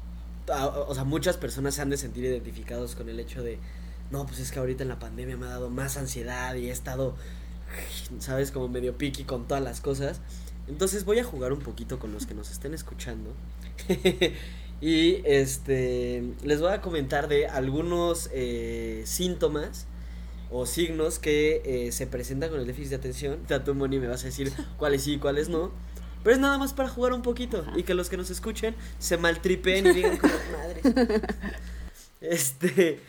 o 0.49 0.95
sea, 0.95 1.05
muchas 1.05 1.37
personas 1.37 1.75
se 1.75 1.83
han 1.83 1.91
de 1.91 1.97
sentir 1.97 2.25
identificados 2.25 2.95
con 2.95 3.09
el 3.09 3.21
hecho 3.21 3.43
de, 3.43 3.59
no, 4.11 4.27
pues 4.27 4.41
es 4.41 4.51
que 4.51 4.59
ahorita 4.59 4.83
en 4.83 4.89
la 4.89 4.99
pandemia 4.99 5.37
me 5.37 5.47
ha 5.47 5.51
dado 5.51 5.71
más 5.71 5.97
ansiedad 5.97 6.55
y 6.55 6.69
he 6.69 6.73
estado, 6.73 7.15
sabes, 8.19 8.51
como 8.51 8.69
medio 8.69 8.97
piqui 8.97 9.25
con 9.25 9.47
todas 9.47 9.63
las 9.63 9.81
cosas. 9.81 10.21
Entonces 10.69 11.05
voy 11.05 11.19
a 11.19 11.25
jugar 11.25 11.53
un 11.53 11.61
poquito 11.61 11.99
con 11.99 12.13
los 12.13 12.27
que 12.27 12.35
nos 12.35 12.51
estén 12.51 12.75
escuchando. 12.75 13.33
y 14.81 15.23
este, 15.25 16.23
les 16.45 16.61
voy 16.61 16.73
a 16.73 16.81
comentar 16.81 17.29
de 17.29 17.47
algunos 17.47 18.31
eh, 18.33 19.03
síntomas 19.07 19.87
o 20.51 20.67
signos 20.67 21.19
que 21.19 21.63
eh, 21.65 21.93
se 21.93 22.07
presentan 22.07 22.51
con 22.51 22.61
el 22.61 22.67
déficit 22.67 22.91
de 22.91 22.97
atención. 22.97 23.41
Tú, 23.65 23.75
Moni, 23.75 23.99
me 23.99 24.07
vas 24.07 24.23
a 24.23 24.27
decir 24.27 24.53
cuáles 24.77 25.03
sí 25.03 25.15
y 25.15 25.19
cuáles 25.19 25.49
no. 25.49 25.73
Pero 26.23 26.37
es 26.37 26.41
nada 26.41 26.57
más 26.59 26.73
para 26.73 26.89
jugar 26.89 27.13
un 27.13 27.23
poquito 27.23 27.65
y 27.75 27.83
que 27.83 27.95
los 27.95 28.09
que 28.09 28.17
nos 28.17 28.31
escuchen 28.31 28.77
se 29.01 29.17
maltripen 29.17 29.87
y 29.87 29.93
digan 29.93 30.19
como 30.19 30.35
madre. 30.53 31.23
Este, 32.21 33.01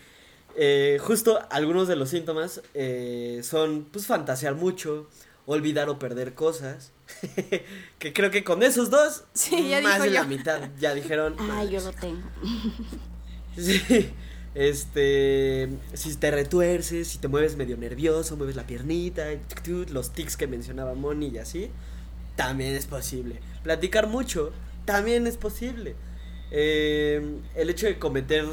eh, 0.56 0.98
justo 1.02 1.40
algunos 1.50 1.88
de 1.88 1.96
los 1.96 2.10
síntomas 2.10 2.62
eh, 2.74 3.42
son 3.44 3.86
pues 3.92 4.06
fantasear 4.06 4.56
mucho, 4.56 5.08
olvidar 5.46 5.90
o 5.90 6.00
perder 6.00 6.34
cosas. 6.34 6.92
que 8.00 8.14
creo 8.14 8.32
que 8.32 8.44
con 8.44 8.64
esos 8.64 8.90
dos, 8.90 9.26
más 9.84 10.02
de 10.02 10.10
la 10.10 10.24
mitad 10.24 10.70
ya 10.80 10.94
dijeron. 10.94 11.36
Ah, 11.40 11.64
yo 11.64 11.82
lo 11.82 11.92
tengo. 11.94 12.22
sí. 13.58 14.12
Este, 14.56 15.68
si 15.94 16.16
te 16.16 16.30
retuerces, 16.30 17.08
si 17.08 17.18
te 17.18 17.28
mueves 17.28 17.56
medio 17.56 17.76
nervioso, 17.76 18.38
mueves 18.38 18.56
la 18.56 18.68
piernita, 18.68 19.26
los 19.90 20.12
tics 20.12 20.38
que 20.38 20.46
mencionaba 20.46 20.94
Moni 20.94 21.30
y 21.30 21.40
así 21.40 21.72
también 22.36 22.76
es 22.76 22.86
posible. 22.86 23.40
Platicar 23.64 24.08
mucho, 24.08 24.52
también 24.86 25.28
es 25.28 25.38
posible. 25.38 25.96
Eh, 26.52 27.40
el 27.56 27.70
hecho 27.70 27.88
de 27.88 28.00
cometer 28.00 28.46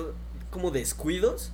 como 0.50 0.70
descuidos, 0.70 1.52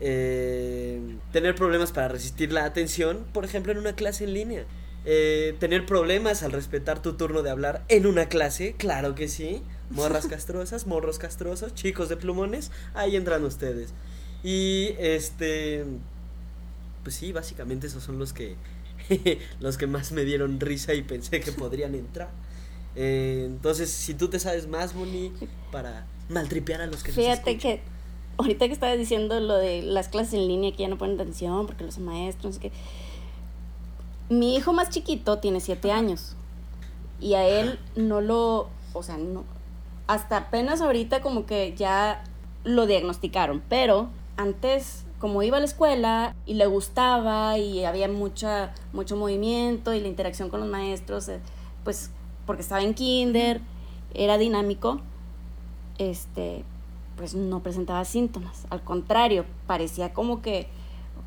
eh, 0.00 1.00
tener 1.32 1.54
problemas 1.54 1.92
para 1.92 2.08
resistir 2.08 2.52
la 2.52 2.64
atención, 2.64 3.24
por 3.32 3.44
ejemplo, 3.44 3.72
en 3.72 3.78
una 3.78 3.94
clase 3.94 4.24
en 4.24 4.34
línea. 4.34 4.64
Eh, 5.04 5.56
tener 5.58 5.86
problemas 5.86 6.42
al 6.42 6.52
respetar 6.52 7.00
tu 7.00 7.14
turno 7.14 7.42
de 7.42 7.50
hablar 7.50 7.84
en 7.88 8.06
una 8.06 8.26
clase, 8.26 8.74
claro 8.76 9.14
que 9.14 9.28
sí. 9.28 9.62
Morras 9.90 10.26
castrosas, 10.30 10.86
morros 10.86 11.18
castrosos, 11.18 11.74
chicos 11.74 12.08
de 12.08 12.16
plumones, 12.16 12.70
ahí 12.94 13.16
entran 13.16 13.44
ustedes. 13.44 13.94
Y 14.42 14.94
este, 14.98 15.84
pues 17.02 17.16
sí, 17.16 17.32
básicamente 17.32 17.86
esos 17.86 18.02
son 18.02 18.18
los 18.18 18.32
que 18.32 18.56
los 19.60 19.78
que 19.78 19.86
más 19.86 20.12
me 20.12 20.24
dieron 20.24 20.60
risa 20.60 20.94
y 20.94 21.02
pensé 21.02 21.40
que 21.40 21.52
podrían 21.52 21.94
entrar. 21.94 22.30
Eh, 22.96 23.44
entonces, 23.46 23.90
si 23.90 24.14
tú 24.14 24.28
te 24.28 24.38
sabes 24.38 24.66
más, 24.66 24.94
Moni, 24.94 25.32
para 25.70 26.06
maltripear 26.28 26.80
a 26.80 26.86
los 26.86 27.02
que 27.02 27.12
Fíjate 27.12 27.58
que 27.58 27.80
ahorita 28.38 28.66
que 28.66 28.72
estabas 28.72 28.98
diciendo 28.98 29.38
lo 29.40 29.56
de 29.56 29.82
las 29.82 30.08
clases 30.08 30.34
en 30.34 30.48
línea 30.48 30.72
que 30.72 30.78
ya 30.78 30.88
no 30.88 30.96
ponen 30.96 31.20
atención 31.20 31.66
porque 31.66 31.84
los 31.84 31.98
maestros, 31.98 32.58
que 32.58 32.72
mi 34.28 34.54
hijo 34.56 34.72
más 34.72 34.90
chiquito 34.90 35.38
tiene 35.38 35.60
siete 35.60 35.92
años 35.92 36.36
y 37.20 37.34
a 37.34 37.46
él 37.46 37.78
no 37.96 38.20
lo, 38.20 38.68
o 38.92 39.02
sea, 39.02 39.16
no, 39.16 39.44
hasta 40.06 40.36
apenas 40.36 40.80
ahorita 40.80 41.20
como 41.20 41.46
que 41.46 41.74
ya 41.76 42.24
lo 42.64 42.86
diagnosticaron, 42.86 43.62
pero 43.68 44.08
antes 44.36 45.04
como 45.18 45.42
iba 45.42 45.56
a 45.56 45.60
la 45.60 45.66
escuela 45.66 46.36
y 46.46 46.54
le 46.54 46.66
gustaba 46.66 47.58
y 47.58 47.84
había 47.84 48.08
mucha, 48.08 48.72
mucho 48.92 49.16
movimiento 49.16 49.92
y 49.94 50.00
la 50.00 50.08
interacción 50.08 50.48
con 50.48 50.60
los 50.60 50.68
maestros, 50.68 51.28
eh, 51.28 51.40
pues 51.82 52.10
porque 52.46 52.62
estaba 52.62 52.82
en 52.82 52.94
kinder, 52.94 53.60
era 54.14 54.38
dinámico, 54.38 55.00
este, 55.98 56.64
pues 57.18 57.34
no 57.34 57.60
presentaba 57.60 58.04
síntomas. 58.04 58.66
Al 58.70 58.82
contrario, 58.82 59.44
parecía 59.66 60.14
como 60.14 60.40
que, 60.40 60.68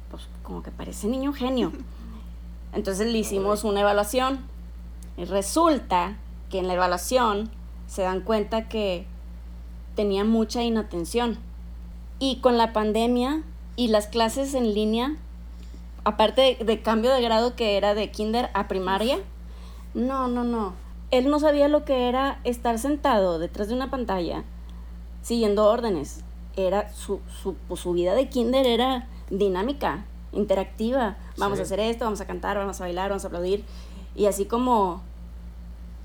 pues 0.10 0.24
como 0.42 0.64
que 0.64 0.72
parece 0.72 1.08
niño 1.08 1.34
genio. 1.34 1.74
Entonces 2.74 3.12
le 3.12 3.20
hicimos 3.20 3.66
una 3.66 3.82
evaluación 3.82 4.40
y 5.18 5.26
resulta 5.26 6.18
que 6.50 6.60
en 6.60 6.68
la 6.68 6.76
evaluación 6.76 7.52
se 7.88 8.04
dan 8.04 8.22
cuenta 8.22 8.70
que 8.70 9.06
tenía 9.96 10.24
mucha 10.24 10.64
inatención. 10.64 11.38
Y 12.20 12.38
con 12.38 12.58
la 12.58 12.72
pandemia 12.72 13.44
y 13.76 13.90
las 13.90 14.08
clases 14.08 14.54
en 14.54 14.74
línea, 14.74 15.18
aparte 16.06 16.58
de, 16.64 16.82
cambio 16.82 17.14
de 17.14 17.22
grado 17.22 17.56
que 17.58 17.76
era 17.76 17.96
de 17.96 18.12
kinder 18.12 18.50
a 18.54 18.70
primaria, 18.70 19.20
no, 19.94 20.30
no, 20.30 20.46
no. 20.46 20.74
Él 21.10 21.30
no 21.30 21.40
sabía 21.42 21.68
lo 21.68 21.84
que 21.84 22.08
era 22.08 22.40
estar 22.46 22.80
sentado 22.80 23.40
detrás 23.40 23.68
de 23.68 23.74
una 23.74 23.92
pantalla 23.92 24.46
siguiendo 25.22 25.66
órdenes. 25.66 26.22
Era 26.56 26.94
su, 26.94 27.20
su, 27.42 27.56
pues, 27.68 27.80
su 27.80 27.94
vida 27.94 28.14
de 28.14 28.30
kinder 28.30 28.66
era 28.66 29.08
dinámica, 29.30 30.06
interactiva. 30.32 31.18
Vamos 31.38 31.60
a 31.60 31.64
hacer 31.64 31.80
esto, 31.80 32.06
vamos 32.06 32.22
a 32.22 32.28
cantar, 32.28 32.58
vamos 32.58 32.80
a 32.82 32.84
bailar, 32.84 33.10
vamos 33.10 33.24
a 33.24 33.28
aplaudir. 33.28 33.64
Y 34.16 34.26
así 34.26 34.46
como, 34.46 35.02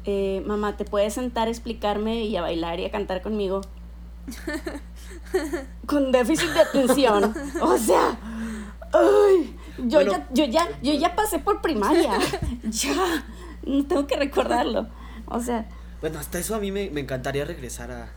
eh, 0.05 0.43
mamá, 0.47 0.77
¿te 0.77 0.85
puedes 0.85 1.15
sentar 1.15 1.49
a 1.49 1.51
explicarme 1.51 2.25
y 2.25 2.37
a 2.37 2.43
bailar 2.43 2.79
y 2.81 2.85
a 2.85 2.91
cantar 2.91 3.23
conmigo? 3.23 3.63
con 5.87 6.13
déficit 6.13 6.51
de 6.51 6.61
atención. 6.61 7.35
O 7.61 7.79
sea, 7.79 8.19
yo, 9.79 10.01
ya, 10.03 10.27
yo, 10.33 10.45
ya, 10.45 10.69
yo 10.83 10.93
ya 10.95 11.15
pasé 11.15 11.39
por 11.39 11.61
primaria. 11.61 12.19
Ya, 12.65 13.25
no 13.65 13.87
tengo 13.87 14.07
que 14.07 14.17
recordarlo. 14.17 14.89
O 15.27 15.41
sea. 15.41 15.69
Bueno, 16.01 16.19
hasta 16.19 16.39
eso 16.39 16.55
a 16.55 16.59
mí 16.59 16.73
me, 16.73 16.87
encantaría 16.87 17.45
regresar 17.45 17.91
a, 17.93 18.09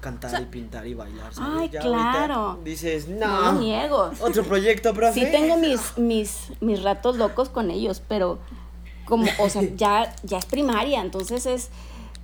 cantar 0.00 0.42
y 0.42 0.46
pintar 0.46 0.86
y 0.86 0.94
bailar. 0.94 1.32
Ay, 1.38 1.68
claro. 1.68 2.58
Dices, 2.64 3.08
no. 3.08 3.52
No 3.52 3.60
niego. 3.60 4.10
Otro 4.20 4.42
proyecto, 4.44 4.94
profe. 4.94 5.20
Sí 5.20 5.26
tengo 5.30 5.56
mis, 5.58 5.96
mis, 5.98 6.52
mis 6.60 6.82
ratos 6.82 7.16
locos 7.16 7.48
con 7.48 7.70
ellos, 7.70 8.02
pero 8.06 8.38
como, 9.06 9.26
o 9.38 9.48
sea, 9.48 9.62
ya, 9.76 10.14
ya 10.22 10.38
es 10.38 10.46
primaria, 10.46 11.00
entonces 11.00 11.46
es, 11.46 11.70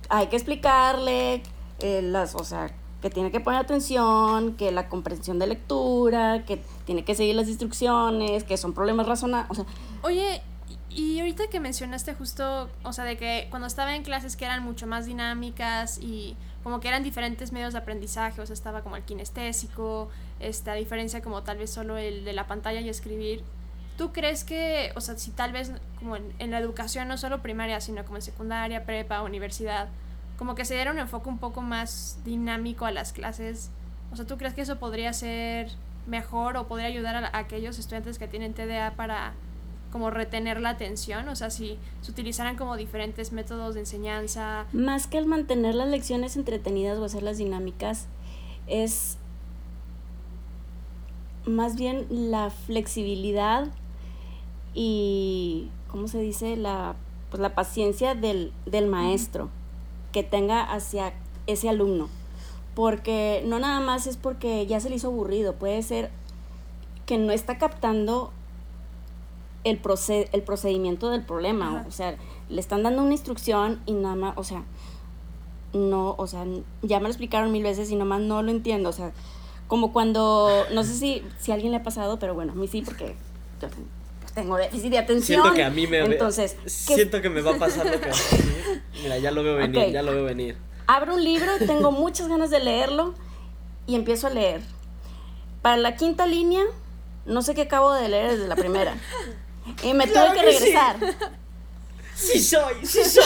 hay 0.09 0.27
que 0.27 0.35
explicarle 0.37 1.43
eh, 1.79 2.01
las, 2.01 2.33
o 2.35 2.43
sea, 2.43 2.73
que 3.01 3.09
tiene 3.09 3.31
que 3.31 3.39
poner 3.39 3.59
atención, 3.59 4.55
que 4.55 4.71
la 4.71 4.89
comprensión 4.89 5.37
de 5.37 5.47
lectura, 5.47 6.45
que 6.45 6.63
tiene 6.85 7.05
que 7.05 7.13
seguir 7.13 7.35
las 7.35 7.47
instrucciones, 7.47 8.43
que 8.43 8.57
son 8.57 8.73
problemas 8.73 9.07
razonables, 9.07 9.51
o 9.51 9.55
sea. 9.55 9.65
Oye, 10.01 10.41
y 10.89 11.19
ahorita 11.19 11.47
que 11.47 11.59
mencionaste 11.59 12.13
justo, 12.13 12.69
o 12.83 12.93
sea, 12.93 13.03
de 13.03 13.17
que 13.17 13.47
cuando 13.49 13.67
estaba 13.67 13.95
en 13.95 14.03
clases 14.03 14.35
que 14.35 14.45
eran 14.45 14.63
mucho 14.63 14.87
más 14.87 15.05
dinámicas 15.05 15.99
y 15.99 16.35
como 16.63 16.79
que 16.79 16.87
eran 16.87 17.03
diferentes 17.03 17.51
medios 17.51 17.73
de 17.73 17.79
aprendizaje, 17.79 18.41
o 18.41 18.45
sea, 18.45 18.53
estaba 18.53 18.81
como 18.81 18.95
el 18.95 19.03
kinestésico, 19.03 20.09
esta 20.39 20.73
diferencia 20.73 21.21
como 21.21 21.43
tal 21.43 21.57
vez 21.57 21.71
solo 21.71 21.97
el 21.97 22.25
de 22.25 22.33
la 22.33 22.47
pantalla 22.47 22.81
y 22.81 22.89
escribir. 22.89 23.43
¿Tú 23.97 24.13
crees 24.13 24.43
que, 24.43 24.91
o 24.95 25.01
sea, 25.01 25.17
si 25.17 25.31
tal 25.31 25.51
vez 25.51 25.71
como 25.99 26.15
en, 26.15 26.51
la 26.51 26.59
educación, 26.59 27.07
no 27.07 27.17
solo 27.17 27.41
primaria, 27.41 27.81
sino 27.81 28.05
como 28.05 28.17
en 28.17 28.21
secundaria, 28.21 28.85
prepa, 28.85 29.23
universidad, 29.23 29.89
como 30.37 30.55
que 30.55 30.65
se 30.65 30.75
diera 30.75 30.91
un 30.91 30.99
enfoque 30.99 31.29
un 31.29 31.39
poco 31.39 31.61
más 31.61 32.19
dinámico 32.23 32.85
a 32.85 32.91
las 32.91 33.11
clases. 33.11 33.71
O 34.11 34.15
sea, 34.15 34.25
¿tú 34.25 34.37
crees 34.37 34.53
que 34.53 34.61
eso 34.61 34.77
podría 34.77 35.13
ser 35.13 35.71
mejor 36.05 36.57
o 36.57 36.67
podría 36.67 36.87
ayudar 36.87 37.15
a, 37.15 37.37
aquellos 37.37 37.79
estudiantes 37.79 38.19
que 38.19 38.27
tienen 38.27 38.53
TDA 38.53 38.91
para 38.95 39.33
como 39.91 40.09
retener 40.09 40.61
la 40.61 40.69
atención? 40.69 41.27
O 41.29 41.35
sea, 41.35 41.49
si 41.49 41.77
se 42.01 42.11
utilizaran 42.11 42.55
como 42.55 42.75
diferentes 42.77 43.31
métodos 43.31 43.75
de 43.75 43.81
enseñanza. 43.81 44.65
Más 44.73 45.07
que 45.07 45.17
el 45.17 45.25
mantener 45.25 45.75
las 45.75 45.87
lecciones 45.87 46.35
entretenidas 46.35 46.97
o 46.99 47.05
hacerlas 47.05 47.37
dinámicas, 47.37 48.07
es 48.67 49.17
más 51.45 51.75
bien 51.75 52.05
la 52.09 52.49
flexibilidad 52.49 53.67
y, 54.73 55.69
¿cómo 55.89 56.07
se 56.07 56.19
dice? 56.19 56.57
La, 56.57 56.95
pues 57.29 57.41
la 57.41 57.55
paciencia 57.55 58.15
del, 58.15 58.51
del 58.65 58.87
maestro 58.87 59.49
que 60.11 60.23
tenga 60.23 60.61
hacia 60.61 61.13
ese 61.47 61.69
alumno. 61.69 62.09
Porque 62.75 63.43
no 63.45 63.57
nada 63.59 63.79
más 63.79 64.05
es 64.05 64.17
porque 64.17 64.67
ya 64.67 64.79
se 64.79 64.89
le 64.89 64.97
hizo 64.97 65.07
aburrido, 65.07 65.55
puede 65.55 65.81
ser 65.81 66.11
que 67.07 67.17
no 67.17 67.31
está 67.31 67.57
captando 67.57 68.31
el, 69.69 69.79
el 70.31 70.41
procedimiento 70.43 71.09
del 71.09 71.23
problema. 71.23 71.85
O 71.87 71.91
sea, 71.91 72.15
le 72.49 72.59
están 72.59 72.83
dando 72.83 73.03
una 73.03 73.11
instrucción 73.11 73.81
y 73.85 73.93
nada 73.93 74.15
más, 74.15 74.37
o 74.37 74.43
sea, 74.43 74.63
no, 75.73 76.15
o 76.17 76.27
sea, 76.27 76.45
ya 76.81 76.99
me 76.99 77.03
lo 77.03 77.09
explicaron 77.09 77.51
mil 77.51 77.63
veces 77.63 77.91
y 77.91 77.95
nomás 77.95 78.21
no 78.21 78.41
lo 78.41 78.51
entiendo. 78.51 78.89
O 78.89 78.93
sea, 78.93 79.11
como 79.67 79.91
cuando, 79.91 80.65
no 80.73 80.83
sé 80.83 80.93
si, 80.93 81.23
si 81.39 81.51
a 81.51 81.55
alguien 81.55 81.71
le 81.71 81.77
ha 81.77 81.83
pasado, 81.83 82.19
pero 82.19 82.33
bueno, 82.33 82.53
a 82.53 82.55
mí 82.55 82.67
sí, 82.67 82.81
porque 82.81 83.15
tengo 84.33 84.55
déficit 84.57 84.91
de 84.91 84.97
atención. 84.97 85.41
Siento 85.41 85.55
que 85.55 85.63
a 85.63 85.69
mí 85.69 85.87
me 85.87 85.99
Entonces, 85.99 86.55
siento 86.65 87.21
que 87.21 87.29
me 87.29 87.41
va 87.41 87.55
a 87.55 87.59
pasar 87.59 87.85
lo 87.85 87.99
que 87.99 88.09
Mira, 89.03 89.17
ya 89.17 89.31
lo 89.31 89.43
veo 89.43 89.55
venir, 89.55 89.91
ya 89.91 90.01
lo 90.01 90.11
veo 90.13 90.23
venir. 90.23 90.57
Abro 90.87 91.15
un 91.15 91.23
libro, 91.23 91.51
tengo 91.65 91.91
muchas 91.91 92.27
ganas 92.29 92.49
de 92.49 92.59
leerlo 92.59 93.13
y 93.87 93.95
empiezo 93.95 94.27
a 94.27 94.29
leer. 94.29 94.61
Para 95.61 95.77
la 95.77 95.95
quinta 95.95 96.25
línea, 96.25 96.63
no 97.25 97.41
sé 97.41 97.55
qué 97.55 97.63
acabo 97.63 97.91
de 97.93 98.07
leer 98.07 98.31
desde 98.31 98.47
la 98.47 98.55
primera. 98.55 98.95
Y 99.83 99.93
me 99.93 100.07
tuve 100.07 100.33
que, 100.33 100.41
regresar. 100.41 100.97
Sí. 102.15 102.41
soy, 102.41 102.73
sí 102.83 103.03
soy. 103.03 103.23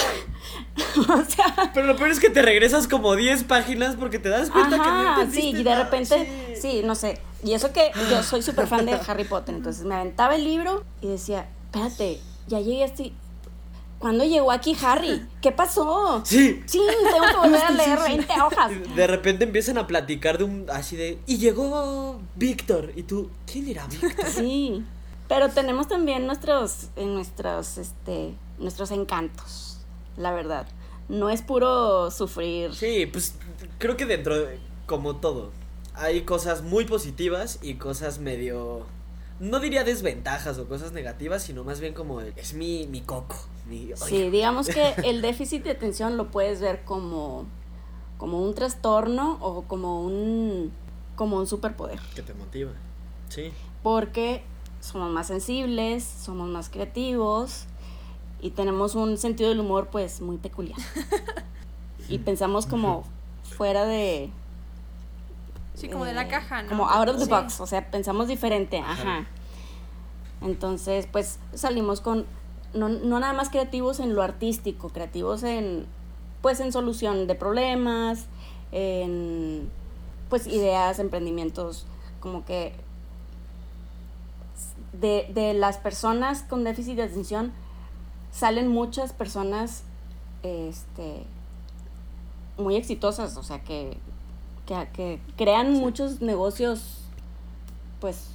o 1.08 1.24
sea, 1.24 1.70
pero 1.72 1.86
lo 1.86 1.96
peor 1.96 2.10
es 2.10 2.20
que 2.20 2.30
te 2.30 2.42
regresas 2.42 2.88
como 2.88 3.14
10 3.16 3.44
páginas 3.44 3.96
porque 3.96 4.18
te 4.18 4.28
das 4.28 4.50
cuenta 4.50 4.76
que 4.78 5.24
no 5.24 5.32
Sí, 5.32 5.54
y 5.56 5.62
de 5.62 5.74
repente, 5.74 6.54
sí. 6.54 6.60
sí, 6.60 6.82
no 6.84 6.94
sé, 6.94 7.20
y 7.44 7.52
eso 7.54 7.72
que 7.72 7.90
yo 8.10 8.22
soy 8.22 8.42
súper 8.42 8.66
fan 8.66 8.86
de 8.86 8.92
Harry 9.06 9.24
Potter, 9.24 9.54
entonces 9.54 9.84
me 9.84 9.94
aventaba 9.94 10.34
el 10.34 10.44
libro 10.44 10.84
y 11.00 11.08
decía, 11.08 11.48
espérate, 11.66 12.20
ya 12.46 12.60
llegué 12.60 12.84
así. 12.84 13.14
¿Cuándo 13.98 14.24
llegó 14.24 14.50
aquí 14.50 14.76
Harry? 14.82 15.24
¿Qué 15.40 15.52
pasó? 15.52 16.22
Sí. 16.24 16.60
Sí, 16.66 16.80
tengo 17.12 17.24
que 17.24 17.36
volver 17.36 17.62
a 17.62 17.70
leer 17.70 17.98
20 18.00 18.32
hojas. 18.40 18.72
De 18.96 19.06
repente 19.06 19.44
empiezan 19.44 19.78
a 19.78 19.86
platicar 19.86 20.38
de 20.38 20.44
un 20.44 20.66
así 20.72 20.96
de. 20.96 21.20
Y 21.24 21.38
llegó 21.38 22.20
Víctor. 22.34 22.92
Y 22.96 23.04
tú, 23.04 23.30
¿quién 23.46 23.68
era 23.68 23.86
Víctor? 23.86 24.26
Sí. 24.26 24.84
Pero 25.28 25.48
tenemos 25.48 25.88
también 25.88 26.26
nuestros, 26.26 26.88
nuestros, 26.96 27.78
este, 27.78 28.34
nuestros 28.58 28.90
encantos, 28.90 29.78
la 30.16 30.32
verdad. 30.32 30.66
No 31.08 31.30
es 31.30 31.42
puro 31.42 32.10
sufrir. 32.10 32.74
Sí, 32.74 33.06
pues 33.06 33.34
creo 33.78 33.96
que 33.96 34.06
dentro, 34.06 34.36
de, 34.38 34.58
como 34.86 35.16
todo, 35.16 35.50
hay 35.94 36.22
cosas 36.22 36.62
muy 36.62 36.84
positivas 36.84 37.58
y 37.62 37.74
cosas 37.74 38.18
medio 38.18 38.86
no 39.42 39.58
diría 39.58 39.82
desventajas 39.82 40.56
o 40.58 40.68
cosas 40.68 40.92
negativas, 40.92 41.42
sino 41.42 41.64
más 41.64 41.80
bien 41.80 41.94
como 41.94 42.20
es 42.20 42.54
mi, 42.54 42.86
mi 42.86 43.00
coco. 43.00 43.36
sí, 43.96 44.30
digamos 44.30 44.68
que 44.68 44.94
el 45.04 45.20
déficit 45.20 45.64
de 45.64 45.72
atención 45.72 46.16
lo 46.16 46.30
puedes 46.30 46.60
ver 46.60 46.84
como, 46.84 47.46
como 48.18 48.40
un 48.40 48.54
trastorno 48.54 49.38
o 49.40 49.62
como 49.62 50.02
un, 50.02 50.72
como 51.16 51.38
un 51.38 51.48
superpoder. 51.48 51.98
Que 52.14 52.22
te 52.22 52.34
motiva, 52.34 52.70
sí. 53.28 53.52
Porque 53.82 54.44
somos 54.82 55.10
más 55.10 55.28
sensibles, 55.28 56.04
somos 56.04 56.48
más 56.50 56.68
creativos 56.68 57.64
y 58.40 58.50
tenemos 58.50 58.96
un 58.96 59.16
sentido 59.16 59.48
del 59.48 59.60
humor 59.60 59.88
pues 59.90 60.20
muy 60.20 60.36
peculiar. 60.36 60.78
y 62.08 62.18
pensamos 62.18 62.66
como 62.66 63.04
fuera 63.56 63.86
de, 63.86 64.30
Sí, 65.74 65.88
como 65.88 66.04
de 66.04 66.12
la 66.12 66.28
caja, 66.28 66.62
¿no? 66.62 66.68
Como 66.68 66.88
out 66.88 67.08
of 67.08 67.18
the 67.18 67.26
box, 67.26 67.60
o 67.60 67.66
sea, 67.66 67.90
pensamos 67.90 68.28
diferente, 68.28 68.78
ajá. 68.78 69.26
Entonces, 70.42 71.08
pues 71.10 71.38
salimos 71.54 72.00
con, 72.00 72.26
no, 72.74 72.88
no 72.88 73.20
nada 73.20 73.32
más 73.32 73.48
creativos 73.48 74.00
en 74.00 74.14
lo 74.14 74.22
artístico, 74.22 74.90
creativos 74.90 75.42
en, 75.44 75.86
pues 76.42 76.60
en 76.60 76.72
solución 76.72 77.26
de 77.26 77.34
problemas, 77.34 78.26
en, 78.72 79.70
pues 80.28 80.46
ideas, 80.46 80.98
emprendimientos, 80.98 81.86
como 82.20 82.44
que 82.44 82.74
de, 85.02 85.30
de 85.34 85.52
las 85.52 85.76
personas 85.76 86.42
con 86.42 86.64
déficit 86.64 86.96
de 86.96 87.02
atención 87.02 87.52
salen 88.30 88.68
muchas 88.68 89.12
personas 89.12 89.82
este 90.42 91.24
muy 92.56 92.76
exitosas, 92.76 93.36
o 93.36 93.42
sea 93.42 93.62
que 93.62 93.98
que, 94.66 95.20
crean 95.36 95.72
muchos 95.74 96.20
negocios, 96.20 96.98
pues, 98.00 98.28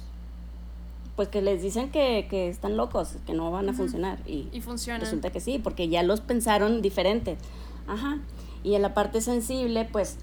pues 1.16 1.28
que 1.28 1.42
les 1.42 1.62
dicen 1.62 1.90
que, 1.90 2.48
están 2.48 2.76
locos, 2.76 3.16
que 3.26 3.32
no 3.32 3.50
van 3.50 3.68
a 3.68 3.72
funcionar. 3.72 4.18
Y, 4.26 4.48
y 4.52 4.60
Resulta 4.60 5.30
que 5.30 5.40
sí, 5.40 5.58
porque 5.58 5.88
ya 5.88 6.02
los 6.02 6.20
pensaron 6.20 6.82
diferente. 6.82 7.36
Ajá. 7.86 8.18
Y 8.62 8.74
en 8.74 8.82
la 8.82 8.94
parte 8.94 9.20
sensible, 9.20 9.88
pues, 9.90 10.18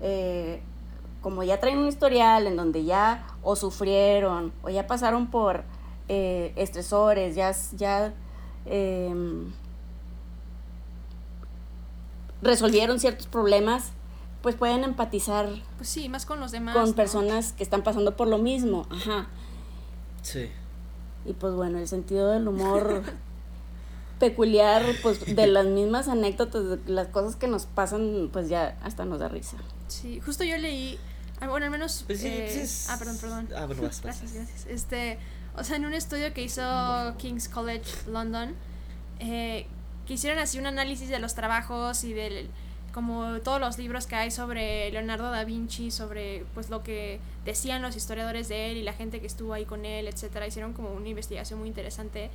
eh, 0.00 0.60
como 1.22 1.42
ya 1.42 1.60
traen 1.60 1.78
un 1.78 1.88
historial 1.88 2.46
en 2.46 2.56
donde 2.56 2.84
ya 2.84 3.26
o 3.42 3.54
sufrieron 3.54 4.52
o 4.62 4.70
ya 4.70 4.86
pasaron 4.86 5.26
por 5.26 5.64
eh, 6.12 6.52
estresores, 6.56 7.36
ya, 7.36 7.54
ya 7.76 8.12
em, 8.66 9.52
resolvieron 12.42 12.98
ciertos 12.98 13.28
problemas, 13.28 13.92
pues 14.42 14.56
pueden 14.56 14.82
empatizar. 14.82 15.48
Pues 15.76 15.88
sí, 15.88 16.08
más 16.08 16.26
con 16.26 16.40
los 16.40 16.50
demás. 16.50 16.74
Con 16.74 16.94
personas 16.94 17.52
que 17.52 17.62
están 17.62 17.84
pasando 17.84 18.16
por 18.16 18.26
lo 18.26 18.38
mismo, 18.38 18.88
ajá. 18.90 19.28
Sí. 20.22 20.50
Y 21.26 21.32
pues 21.34 21.54
bueno, 21.54 21.78
el 21.78 21.86
sentido 21.86 22.32
del 22.32 22.48
humor 22.48 23.04
peculiar, 24.18 24.82
pues 25.04 25.24
de 25.24 25.46
las 25.46 25.66
mismas 25.66 26.08
anécdotas, 26.08 26.84
de 26.84 26.92
las 26.92 27.06
cosas 27.06 27.36
que 27.36 27.46
nos 27.46 27.66
pasan, 27.66 28.30
pues 28.32 28.48
ya 28.48 28.76
hasta 28.82 29.04
nos 29.04 29.20
da 29.20 29.28
risa. 29.28 29.58
Sí, 29.86 30.18
justo 30.18 30.42
yo 30.42 30.58
leí, 30.58 30.98
ah, 31.40 31.46
bueno, 31.46 31.66
al 31.66 31.70
menos... 31.70 32.02
Pues 32.04 32.24
eh, 32.24 32.66
ah, 32.88 32.96
perdón, 32.98 33.16
perdón. 33.20 33.48
Ah, 33.56 33.66
bueno, 33.66 33.82
vas, 33.82 34.02
Gracias, 34.02 34.32
gracias. 34.32 34.66
Este, 34.66 35.20
o 35.56 35.64
sea, 35.64 35.76
en 35.76 35.86
un 35.86 35.94
estudio 35.94 36.32
que 36.32 36.42
hizo 36.42 36.62
King's 37.18 37.48
College 37.48 37.90
London, 38.08 38.54
eh, 39.18 39.66
que 40.06 40.14
hicieron 40.14 40.38
así 40.38 40.58
un 40.58 40.66
análisis 40.66 41.08
de 41.08 41.18
los 41.18 41.34
trabajos 41.34 42.04
y 42.04 42.12
del 42.12 42.50
como 42.92 43.38
todos 43.40 43.60
los 43.60 43.78
libros 43.78 44.06
que 44.06 44.16
hay 44.16 44.30
sobre 44.30 44.90
Leonardo 44.90 45.30
da 45.30 45.44
Vinci, 45.44 45.90
sobre 45.90 46.44
pues 46.54 46.70
lo 46.70 46.82
que 46.82 47.20
decían 47.44 47.82
los 47.82 47.94
historiadores 47.96 48.48
de 48.48 48.72
él 48.72 48.78
y 48.78 48.82
la 48.82 48.92
gente 48.92 49.20
que 49.20 49.26
estuvo 49.26 49.54
ahí 49.54 49.64
con 49.64 49.84
él, 49.84 50.08
etcétera, 50.08 50.46
hicieron 50.46 50.72
como 50.72 50.90
una 50.92 51.08
investigación 51.08 51.60
muy 51.60 51.68
interesante 51.68 52.30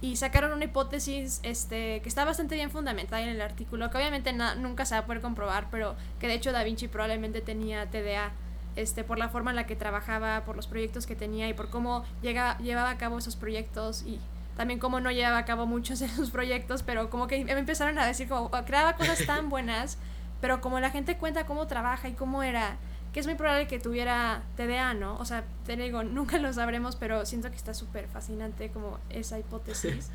y 0.00 0.16
sacaron 0.16 0.52
una 0.52 0.64
hipótesis 0.64 1.40
este 1.42 2.00
que 2.02 2.08
está 2.08 2.24
bastante 2.24 2.54
bien 2.54 2.70
fundamentada 2.70 3.22
en 3.22 3.28
el 3.28 3.40
artículo, 3.40 3.90
que 3.90 3.98
obviamente 3.98 4.32
nunca 4.32 4.84
se 4.84 4.94
va 4.94 5.02
a 5.02 5.06
poder 5.06 5.20
comprobar, 5.20 5.68
pero 5.70 5.94
que 6.18 6.26
de 6.26 6.34
hecho 6.34 6.52
da 6.52 6.64
Vinci 6.64 6.88
probablemente 6.88 7.40
tenía 7.40 7.88
TDA 7.90 8.32
este 8.82 9.04
por 9.04 9.18
la 9.18 9.28
forma 9.28 9.50
en 9.50 9.56
la 9.56 9.66
que 9.66 9.76
trabajaba, 9.76 10.44
por 10.44 10.56
los 10.56 10.66
proyectos 10.66 11.06
que 11.06 11.16
tenía 11.16 11.48
y 11.48 11.54
por 11.54 11.70
cómo 11.70 12.04
llega, 12.22 12.58
llevaba 12.58 12.90
a 12.90 12.98
cabo 12.98 13.18
esos 13.18 13.36
proyectos 13.36 14.02
y 14.06 14.18
también 14.56 14.78
como 14.78 15.00
no 15.00 15.10
llevaba 15.10 15.38
a 15.38 15.44
cabo 15.44 15.66
muchos 15.66 16.00
de 16.00 16.08
sus 16.08 16.30
proyectos, 16.30 16.82
pero 16.82 17.08
como 17.08 17.26
que 17.26 17.44
me 17.44 17.52
empezaron 17.52 17.98
a 17.98 18.06
decir 18.06 18.28
como 18.28 18.50
creaba 18.50 18.94
cosas 18.96 19.24
tan 19.26 19.48
buenas, 19.48 19.96
pero 20.40 20.60
como 20.60 20.80
la 20.80 20.90
gente 20.90 21.16
cuenta 21.16 21.46
cómo 21.46 21.66
trabaja 21.66 22.08
y 22.08 22.12
cómo 22.12 22.42
era, 22.42 22.76
que 23.12 23.20
es 23.20 23.26
muy 23.26 23.36
probable 23.36 23.66
que 23.66 23.78
tuviera 23.78 24.42
TDA, 24.56 24.94
¿no? 24.94 25.16
O 25.16 25.24
sea, 25.24 25.44
te 25.66 25.76
digo, 25.76 26.02
nunca 26.02 26.38
lo 26.38 26.52
sabremos, 26.52 26.96
pero 26.96 27.26
siento 27.26 27.50
que 27.50 27.56
está 27.56 27.74
súper 27.74 28.06
fascinante 28.08 28.70
como 28.70 28.98
esa 29.08 29.38
hipótesis. 29.38 30.10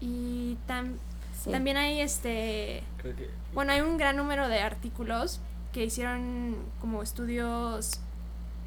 Y 0.00 0.58
también 0.66 1.76
hay 1.76 2.00
este... 2.00 2.82
Bueno, 3.54 3.72
hay 3.72 3.80
un 3.80 3.96
gran 3.96 4.16
número 4.16 4.48
de 4.48 4.60
artículos 4.60 5.40
que 5.76 5.84
hicieron 5.84 6.56
como 6.80 7.02
estudios 7.02 8.00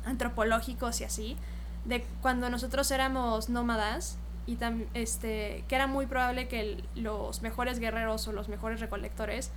antropológicos 0.05 1.01
y 1.01 1.05
así, 1.05 1.37
de 1.85 2.05
cuando 2.21 2.51
nosotros 2.51 2.91
éramos 2.91 3.49
nómadas 3.49 4.19
y 4.45 4.59
este, 4.93 5.63
que 5.67 5.73
era 5.73 5.87
muy 5.87 6.05
probable 6.05 6.47
que 6.47 6.83
los 6.93 7.41
mejores 7.41 7.79
guerreros 7.79 8.27
o 8.27 8.31
los 8.31 8.47
mejores 8.47 8.79
recolectores 8.79 9.49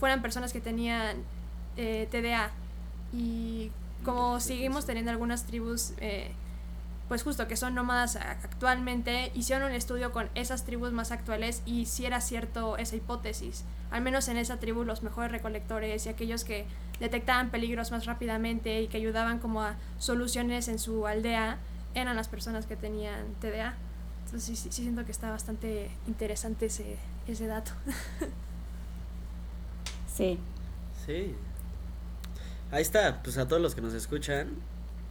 fueran 0.00 0.22
personas 0.22 0.54
que 0.54 0.62
tenían 0.62 1.18
eh, 1.76 2.08
TDA. 2.10 2.50
Y 3.12 3.70
como 4.02 4.40
seguimos 4.40 4.86
teniendo 4.86 5.10
algunas 5.10 5.44
tribus, 5.44 5.92
eh, 5.98 6.32
pues 7.08 7.22
justo 7.22 7.46
que 7.46 7.56
son 7.56 7.74
nómadas 7.74 8.16
actualmente, 8.16 9.30
hicieron 9.34 9.68
un 9.68 9.74
estudio 9.74 10.12
con 10.12 10.30
esas 10.34 10.64
tribus 10.64 10.92
más 10.92 11.12
actuales 11.12 11.62
y 11.66 11.86
si 11.86 12.06
era 12.06 12.20
cierto 12.20 12.78
esa 12.78 12.96
hipótesis. 12.96 13.64
Al 13.90 14.02
menos 14.02 14.28
en 14.28 14.38
esa 14.38 14.58
tribu 14.58 14.84
los 14.84 15.02
mejores 15.02 15.30
recolectores 15.30 16.06
y 16.06 16.08
aquellos 16.08 16.44
que 16.44 16.66
detectaban 17.00 17.50
peligros 17.50 17.90
más 17.90 18.06
rápidamente 18.06 18.80
y 18.80 18.88
que 18.88 18.96
ayudaban 18.96 19.38
como 19.38 19.62
a 19.62 19.76
soluciones 19.98 20.68
en 20.68 20.78
su 20.78 21.06
aldea 21.06 21.58
eran 21.94 22.16
las 22.16 22.28
personas 22.28 22.66
que 22.66 22.76
tenían 22.76 23.34
TDA. 23.40 23.74
Entonces 24.24 24.58
sí, 24.58 24.70
sí, 24.70 24.82
siento 24.82 25.04
que 25.04 25.12
está 25.12 25.30
bastante 25.30 25.90
interesante 26.06 26.66
ese, 26.66 26.96
ese 27.28 27.46
dato. 27.46 27.72
sí. 30.16 30.38
Sí. 31.06 31.34
Ahí 32.70 32.82
está, 32.82 33.22
pues 33.22 33.36
a 33.36 33.46
todos 33.46 33.60
los 33.60 33.74
que 33.74 33.82
nos 33.82 33.92
escuchan, 33.92 34.56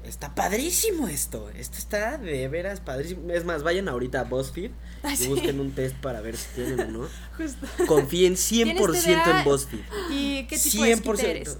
está 0.06 0.36
padrísimo 0.36 1.08
esto. 1.08 1.50
Esto 1.52 1.78
está 1.78 2.18
de 2.18 2.48
veras 2.48 2.80
padrísimo. 2.80 3.32
Es 3.32 3.46
más, 3.46 3.63
vayan 3.63 3.88
ahorita 3.88 4.22
a 4.22 4.24
BuzzFeed 4.24 4.72
y 5.20 5.28
busquen 5.28 5.60
un 5.60 5.72
test 5.72 5.96
para 5.96 6.22
ver 6.22 6.38
si 6.38 6.48
tienen 6.56 6.80
o 6.80 6.92
no. 6.92 7.08
Justo. 7.38 7.68
Confíen 7.88 8.36
100% 8.36 9.38
en 9.38 9.44
BuzzFeed. 9.44 9.80
¿Y 10.12 10.46
qué 10.48 10.58
tipo 10.58 10.84
100%. 10.84 11.18
de 11.18 11.32
eres? 11.32 11.58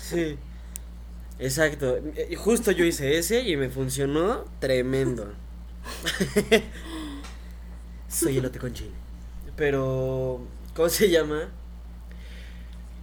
Sí. 0.00 0.38
Exacto. 1.38 1.98
Justo 2.36 2.70
yo 2.70 2.84
hice 2.84 3.18
ese 3.18 3.42
y 3.42 3.56
me 3.56 3.68
funcionó 3.68 4.44
tremendo. 4.58 5.32
Soy 8.08 8.38
elote 8.38 8.58
con 8.58 8.72
chile. 8.72 8.92
Pero, 9.56 10.46
¿cómo 10.74 10.88
se 10.88 11.10
llama? 11.10 11.48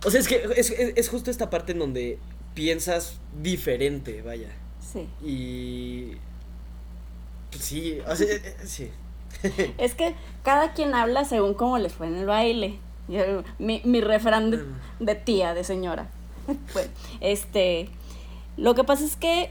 O 0.06 0.12
sea, 0.12 0.20
es 0.20 0.28
que 0.28 0.94
es, 0.96 1.10
justo 1.10 1.32
esta 1.32 1.50
parte 1.50 1.72
en 1.72 1.80
donde 1.80 2.20
piensas 2.54 3.20
diferente, 3.42 4.22
vaya. 4.22 4.50
Sí. 4.80 5.08
Y. 5.26 6.18
Sí, 7.58 8.00
o 8.08 8.16
sea, 8.16 8.28
eh, 8.28 8.42
eh, 8.44 8.58
sí. 8.66 8.92
es 9.78 9.96
que 9.96 10.16
cada 10.44 10.74
quien 10.74 10.94
habla 10.96 11.26
según 11.26 11.54
cómo 11.54 11.78
le 11.78 11.90
fue 11.90 12.08
en 12.08 12.16
el 12.16 12.26
baile. 12.26 12.80
mi, 13.60 13.82
mi 13.84 14.02
refrán 14.02 14.52
de, 14.52 14.64
de, 15.00 15.16
tía, 15.16 15.54
de 15.54 15.64
señora. 15.64 16.10
pues, 16.74 16.90
este. 17.22 17.90
Lo 18.58 18.76
que 18.76 18.84
pasa 18.84 19.04
es 19.04 19.16
que 19.16 19.50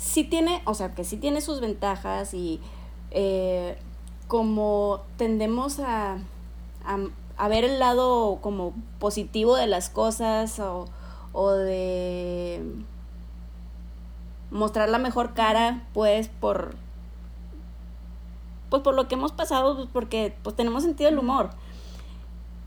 sí 0.00 0.24
tiene, 0.24 0.62
o 0.64 0.74
sea, 0.74 0.94
que 0.94 1.04
sí 1.04 1.16
tiene 1.16 1.40
sus 1.40 1.60
ventajas 1.60 2.34
y 2.34 2.60
eh, 3.10 3.76
como 4.28 5.02
tendemos 5.16 5.78
a, 5.80 6.18
a, 7.36 7.48
ver 7.48 7.64
el 7.64 7.78
lado 7.78 8.38
como 8.40 8.72
positivo 8.98 9.56
de 9.56 9.66
las 9.66 9.90
cosas 9.90 10.58
o, 10.58 10.86
o 11.32 11.50
de 11.50 12.62
mostrar 14.50 14.88
la 14.88 14.98
mejor 14.98 15.34
cara, 15.34 15.84
pues 15.92 16.28
por 16.28 16.74
pues 18.68 18.82
por 18.82 18.94
lo 18.94 19.08
que 19.08 19.16
hemos 19.16 19.32
pasado, 19.32 19.76
pues 19.76 19.88
porque 19.92 20.36
pues 20.42 20.54
tenemos 20.54 20.84
sentido 20.84 21.10
del 21.10 21.18
humor. 21.18 21.50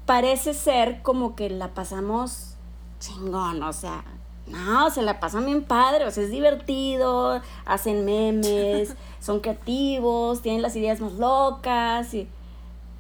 Parece 0.06 0.54
ser 0.54 1.02
como 1.02 1.36
que 1.36 1.50
la 1.50 1.74
pasamos 1.74 2.56
chingón, 3.00 3.64
o 3.64 3.72
sea, 3.72 4.04
no, 4.48 4.90
se 4.90 5.02
la 5.02 5.20
pasan 5.20 5.46
bien 5.46 5.64
padre, 5.64 6.06
o 6.06 6.12
sea, 6.12 6.24
es 6.24 6.30
divertido, 6.30 7.42
hacen 7.66 8.04
memes, 8.04 8.96
son 9.22 9.40
creativos, 9.40 10.42
tienen 10.42 10.62
las 10.62 10.76
ideas 10.76 11.00
más 11.00 11.14
locas, 11.14 12.14
y... 12.14 12.28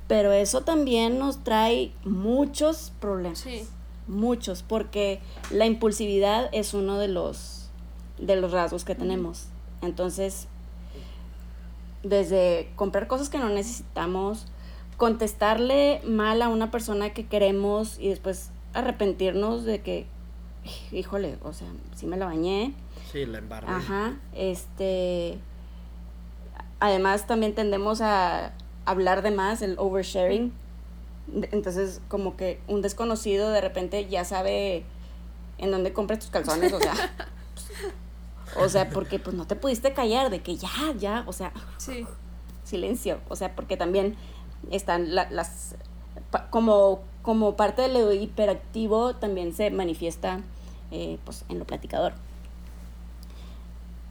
pero 0.07 0.31
eso 0.31 0.61
también 0.61 1.19
nos 1.19 1.43
trae 1.43 1.91
muchos 2.05 2.93
problemas. 3.01 3.39
Sí. 3.39 3.67
Muchos, 4.07 4.63
porque 4.63 5.21
la 5.49 5.65
impulsividad 5.65 6.49
es 6.51 6.73
uno 6.73 6.97
de 6.97 7.07
los, 7.07 7.69
de 8.17 8.35
los 8.35 8.51
rasgos 8.51 8.83
que 8.83 8.95
tenemos. 8.95 9.47
Entonces, 9.81 10.47
desde 12.03 12.69
comprar 12.75 13.07
cosas 13.07 13.29
que 13.29 13.37
no 13.37 13.49
necesitamos, 13.49 14.47
contestarle 14.97 16.01
mal 16.05 16.41
a 16.41 16.49
una 16.49 16.69
persona 16.71 17.11
que 17.11 17.25
queremos 17.25 17.97
y 17.99 18.09
después 18.09 18.51
arrepentirnos 18.73 19.63
de 19.63 19.81
que 19.81 20.07
híjole, 20.91 21.37
o 21.43 21.53
sea, 21.53 21.67
sí 21.95 22.05
me 22.05 22.17
la 22.17 22.25
bañé. 22.25 22.73
Sí, 23.11 23.25
la 23.25 23.39
embarré. 23.39 23.67
Ajá, 23.69 24.17
este... 24.33 25.37
Además 26.79 27.27
también 27.27 27.55
tendemos 27.55 28.01
a 28.01 28.53
hablar 28.85 29.21
de 29.21 29.31
más, 29.31 29.61
el 29.61 29.75
oversharing. 29.77 30.51
Entonces, 31.51 32.01
como 32.07 32.35
que 32.35 32.59
un 32.67 32.81
desconocido 32.81 33.49
de 33.49 33.61
repente 33.61 34.07
ya 34.07 34.25
sabe 34.25 34.83
en 35.57 35.71
dónde 35.71 35.93
compras 35.93 36.19
tus 36.19 36.29
calzones, 36.29 36.73
o 36.73 36.79
sea... 36.79 36.93
o 38.59 38.69
sea, 38.69 38.89
porque 38.89 39.19
pues 39.19 39.35
no 39.35 39.47
te 39.47 39.55
pudiste 39.55 39.93
callar 39.93 40.29
de 40.29 40.41
que 40.41 40.57
ya, 40.57 40.69
ya, 40.97 41.23
o 41.27 41.33
sea... 41.33 41.53
Sí. 41.77 42.05
Silencio, 42.63 43.19
o 43.29 43.35
sea, 43.35 43.55
porque 43.55 43.77
también 43.77 44.15
están 44.71 45.15
las... 45.15 45.75
Como, 46.49 47.01
como 47.21 47.55
parte 47.55 47.83
de 47.83 47.89
lo 47.89 48.11
hiperactivo 48.11 49.15
también 49.15 49.53
se 49.53 49.69
manifiesta 49.69 50.41
eh, 50.91 51.19
pues, 51.25 51.45
en 51.49 51.59
lo 51.59 51.65
platicador. 51.65 52.13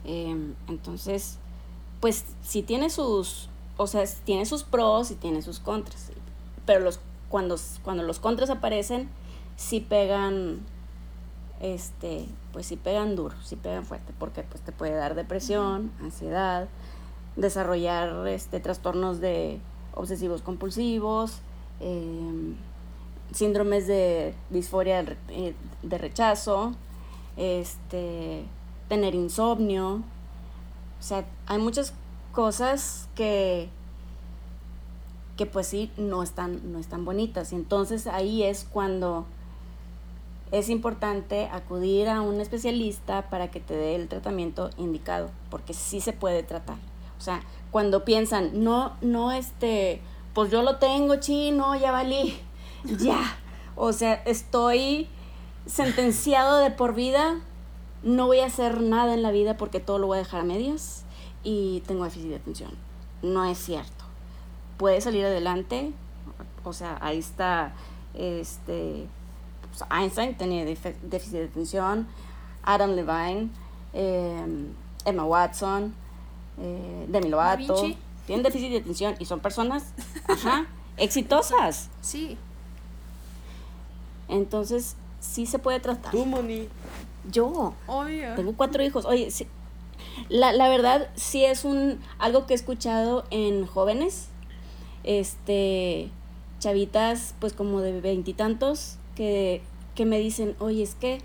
Em, 0.05 0.55
entonces, 0.67 1.37
pues 2.01 2.25
si 2.41 2.61
tiene 2.61 2.89
sus, 2.89 3.49
o 3.77 3.87
sea, 3.87 4.03
tiene 4.25 4.45
sus 4.45 4.63
pros 4.63 5.11
y 5.11 5.15
tiene 5.15 5.41
sus 5.41 5.59
contras. 5.59 6.11
Pero 6.65 6.79
los, 6.79 6.99
cuando, 7.29 7.57
cuando 7.83 8.03
los 8.03 8.19
contras 8.19 8.49
aparecen, 8.49 9.09
sí 9.55 9.79
pegan, 9.79 10.59
este, 11.61 12.27
pues 12.51 12.65
sí 12.65 12.75
pegan 12.75 13.15
duro, 13.15 13.35
sí 13.43 13.55
pegan 13.55 13.85
fuerte, 13.85 14.13
porque 14.17 14.43
pues 14.43 14.61
te 14.61 14.71
puede 14.71 14.95
dar 14.95 15.15
depresión, 15.15 15.91
ansiedad, 16.01 16.67
desarrollar 17.35 18.27
este, 18.27 18.59
trastornos 18.59 19.19
de 19.19 19.59
obsesivos 19.95 20.41
compulsivos, 20.41 21.39
eh, 21.79 22.55
síndromes 23.33 23.87
de 23.87 24.35
disforia 24.49 25.03
eh, 25.29 25.55
de 25.81 25.97
rechazo, 25.97 26.73
este, 27.37 28.45
tener 28.87 29.15
insomnio. 29.15 30.03
O 30.99 31.03
sea, 31.03 31.25
hay 31.47 31.57
muchas 31.57 31.93
cosas 32.31 33.09
que, 33.15 33.69
que 35.37 35.45
pues 35.45 35.67
sí, 35.67 35.91
no 35.97 36.23
están, 36.23 36.71
no 36.71 36.79
están 36.79 37.05
bonitas. 37.05 37.51
Y 37.51 37.55
entonces 37.55 38.07
ahí 38.07 38.43
es 38.43 38.67
cuando 38.71 39.25
es 40.51 40.69
importante 40.69 41.49
acudir 41.51 42.07
a 42.07 42.21
un 42.21 42.39
especialista 42.39 43.29
para 43.29 43.49
que 43.49 43.59
te 43.59 43.75
dé 43.75 43.95
el 43.95 44.07
tratamiento 44.07 44.69
indicado, 44.77 45.31
porque 45.49 45.73
sí 45.73 45.99
se 45.99 46.13
puede 46.13 46.43
tratar. 46.43 46.77
O 47.17 47.21
sea, 47.21 47.41
cuando 47.71 48.05
piensan, 48.05 48.63
no, 48.63 48.93
no, 49.01 49.31
este, 49.31 50.01
pues 50.33 50.51
yo 50.51 50.61
lo 50.61 50.77
tengo, 50.77 51.15
chino, 51.15 51.75
ya 51.75 51.91
valí 51.91 52.37
ya, 52.83 53.37
o 53.75 53.93
sea, 53.93 54.13
estoy 54.25 55.07
sentenciado 55.65 56.59
de 56.59 56.69
por 56.69 56.93
vida, 56.93 57.39
no 58.03 58.27
voy 58.27 58.39
a 58.39 58.45
hacer 58.45 58.81
nada 58.81 59.13
en 59.13 59.23
la 59.23 59.31
vida 59.31 59.57
porque 59.57 59.79
todo 59.79 59.97
lo 59.97 60.07
voy 60.07 60.17
a 60.17 60.19
dejar 60.19 60.41
a 60.41 60.43
medias 60.43 61.05
y 61.43 61.81
tengo 61.87 62.03
déficit 62.03 62.29
de 62.29 62.35
atención. 62.35 62.71
No 63.21 63.45
es 63.45 63.57
cierto. 63.57 64.02
Puede 64.77 65.01
salir 65.01 65.25
adelante, 65.25 65.91
o 66.63 66.73
sea, 66.73 66.97
ahí 67.01 67.19
está, 67.19 67.73
este, 68.13 69.07
pues, 69.69 69.89
Einstein 69.91 70.35
tenía 70.35 70.65
déficit 70.65 71.31
de 71.31 71.45
atención, 71.45 72.07
Adam 72.63 72.91
Levine, 72.91 73.49
em, 73.93 74.67
Emma 75.05 75.25
Watson, 75.25 75.93
eh, 76.59 77.05
Demi 77.09 77.29
Lovato, 77.29 77.95
tienen 78.25 78.43
déficit 78.43 78.71
de 78.71 78.77
atención 78.77 79.15
y 79.19 79.25
son 79.25 79.39
personas, 79.39 79.93
ajá, 80.27 80.65
exitosas. 80.97 81.89
Sí. 82.01 82.37
Entonces, 84.27 84.95
sí 85.19 85.45
se 85.45 85.59
puede 85.59 85.79
tratar. 85.79 86.11
¿Tú, 86.11 86.25
Moni? 86.25 86.69
Yo. 87.31 87.73
Obvio. 87.87 88.35
Tengo 88.35 88.53
cuatro 88.55 88.83
hijos. 88.83 89.05
Oye, 89.05 89.29
la, 90.29 90.53
la 90.53 90.69
verdad, 90.69 91.09
sí 91.15 91.43
es 91.45 91.65
un 91.65 91.99
algo 92.19 92.45
que 92.45 92.53
he 92.53 92.55
escuchado 92.55 93.25
en 93.29 93.65
jóvenes. 93.65 94.29
Este, 95.03 96.09
chavitas, 96.59 97.35
pues 97.39 97.53
como 97.53 97.81
de 97.81 97.99
veintitantos, 97.99 98.97
que, 99.15 99.61
que 99.95 100.05
me 100.05 100.19
dicen, 100.19 100.55
oye, 100.59 100.83
es 100.83 100.95
que 100.95 101.19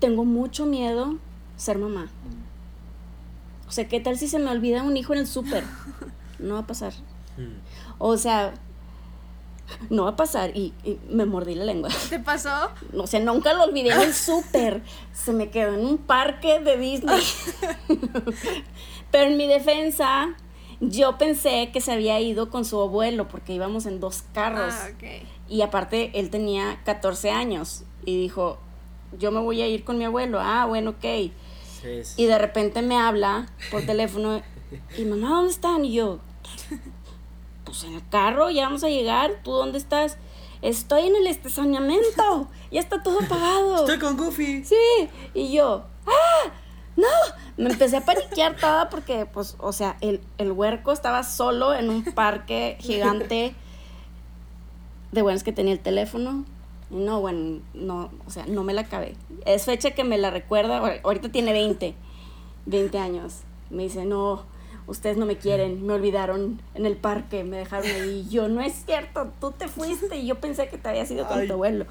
tengo 0.00 0.24
mucho 0.24 0.66
miedo 0.66 1.18
ser 1.56 1.78
mamá. 1.78 2.10
O 3.68 3.72
sea, 3.72 3.88
¿qué 3.88 4.00
tal 4.00 4.18
si 4.18 4.28
se 4.28 4.38
me 4.38 4.50
olvida 4.50 4.82
un 4.82 4.96
hijo 4.96 5.12
en 5.12 5.20
el 5.20 5.26
súper? 5.26 5.64
no 6.38 6.54
va 6.54 6.60
a 6.60 6.66
pasar. 6.66 6.92
Mm. 7.38 7.60
O 7.98 8.16
sea, 8.16 8.52
no 9.90 10.04
va 10.04 10.10
a 10.10 10.16
pasar. 10.16 10.56
Y, 10.56 10.74
me 11.08 11.24
mordí 11.24 11.54
la 11.54 11.64
lengua. 11.64 11.90
¿Te 12.10 12.18
pasó? 12.18 12.70
O 12.96 13.06
sea, 13.06 13.20
nunca 13.20 13.54
lo 13.54 13.64
olvidé 13.64 13.90
en 13.90 14.00
el 14.00 14.14
súper. 14.14 14.82
Se 15.12 15.32
me 15.32 15.50
quedó 15.50 15.74
en 15.74 15.86
un 15.86 15.98
parque 15.98 16.60
de 16.60 16.76
Disney. 16.76 17.22
Pero 19.10 19.30
en 19.30 19.36
mi 19.36 19.46
defensa, 19.46 20.34
yo 20.82 21.16
pensé 21.16 21.70
que 21.72 21.80
se 21.80 21.92
había 21.92 22.18
ido 22.20 22.50
con 22.50 22.64
su 22.64 22.80
abuelo 22.80 23.28
porque 23.28 23.52
íbamos 23.52 23.86
en 23.86 24.00
dos 24.00 24.24
carros. 24.34 24.74
Ah, 24.74 24.88
y 25.48 25.62
aparte, 25.62 26.10
él 26.18 26.28
tenía 26.28 26.80
14 26.84 27.30
años. 27.30 27.84
Y 28.04 28.20
dijo, 28.20 28.58
yo 29.16 29.30
me 29.30 29.40
voy 29.40 29.62
a 29.62 29.68
ir 29.68 29.84
con 29.84 29.96
mi 29.96 30.04
abuelo. 30.04 30.40
Ah, 30.40 30.66
bueno, 30.66 30.90
ok. 30.90 31.04
Y 32.16 32.26
de 32.26 32.38
repente 32.38 32.82
me 32.82 32.96
habla 32.96 33.46
por 33.70 33.82
teléfono 33.82 34.42
y 34.96 35.04
mamá, 35.04 35.30
¿dónde 35.30 35.52
están? 35.52 35.84
Y 35.84 35.92
yo, 35.92 36.18
pues 37.64 37.84
en 37.84 37.94
el 37.94 38.08
carro, 38.08 38.50
ya 38.50 38.64
vamos 38.64 38.84
a 38.84 38.88
llegar, 38.88 39.40
¿tú 39.44 39.52
dónde 39.52 39.78
estás? 39.78 40.16
Estoy 40.62 41.08
en 41.08 41.16
el 41.16 41.26
estacionamiento, 41.26 42.48
ya 42.70 42.80
está 42.80 43.02
todo 43.02 43.20
apagado. 43.20 43.76
Estoy 43.80 43.98
con 43.98 44.16
Goofy. 44.16 44.64
Sí, 44.64 44.76
y 45.34 45.52
yo, 45.52 45.84
¡ah! 46.06 46.52
¡No! 46.96 47.06
Me 47.56 47.70
empecé 47.70 47.96
a 47.96 48.00
paniquear 48.04 48.56
toda 48.56 48.88
porque, 48.88 49.26
pues, 49.26 49.56
o 49.58 49.72
sea, 49.72 49.96
el, 50.00 50.20
el 50.38 50.52
huerco 50.52 50.92
estaba 50.92 51.22
solo 51.22 51.74
en 51.74 51.90
un 51.90 52.04
parque 52.04 52.76
gigante. 52.80 53.54
De 55.10 55.22
bueno, 55.22 55.36
es 55.36 55.44
que 55.44 55.52
tenía 55.52 55.72
el 55.72 55.80
teléfono. 55.80 56.44
Y 56.90 56.96
no, 56.96 57.20
bueno, 57.20 57.60
no, 57.74 58.10
o 58.26 58.30
sea, 58.30 58.46
no 58.46 58.64
me 58.64 58.74
la 58.74 58.82
acabé. 58.82 59.14
Es 59.46 59.64
fecha 59.64 59.92
que 59.92 60.04
me 60.04 60.18
la 60.18 60.30
recuerda. 60.30 61.00
Ahorita 61.02 61.30
tiene 61.30 61.52
20, 61.52 61.94
20 62.66 62.98
años. 62.98 63.40
Me 63.70 63.84
dice, 63.84 64.04
no, 64.04 64.44
ustedes 64.86 65.16
no 65.16 65.26
me 65.26 65.36
quieren, 65.36 65.86
me 65.86 65.94
olvidaron 65.94 66.60
en 66.74 66.86
el 66.86 66.96
parque, 66.96 67.44
me 67.44 67.56
dejaron 67.56 67.90
ahí. 67.90 68.26
Y 68.26 68.30
yo, 68.30 68.48
no 68.48 68.60
es 68.60 68.84
cierto, 68.84 69.32
tú 69.40 69.52
te 69.52 69.68
fuiste 69.68 70.16
y 70.16 70.26
yo 70.26 70.36
pensé 70.36 70.68
que 70.68 70.78
te 70.78 70.88
había 70.88 71.06
sido 71.06 71.26
con 71.26 71.46
tu 71.46 71.54
abuelo. 71.54 71.86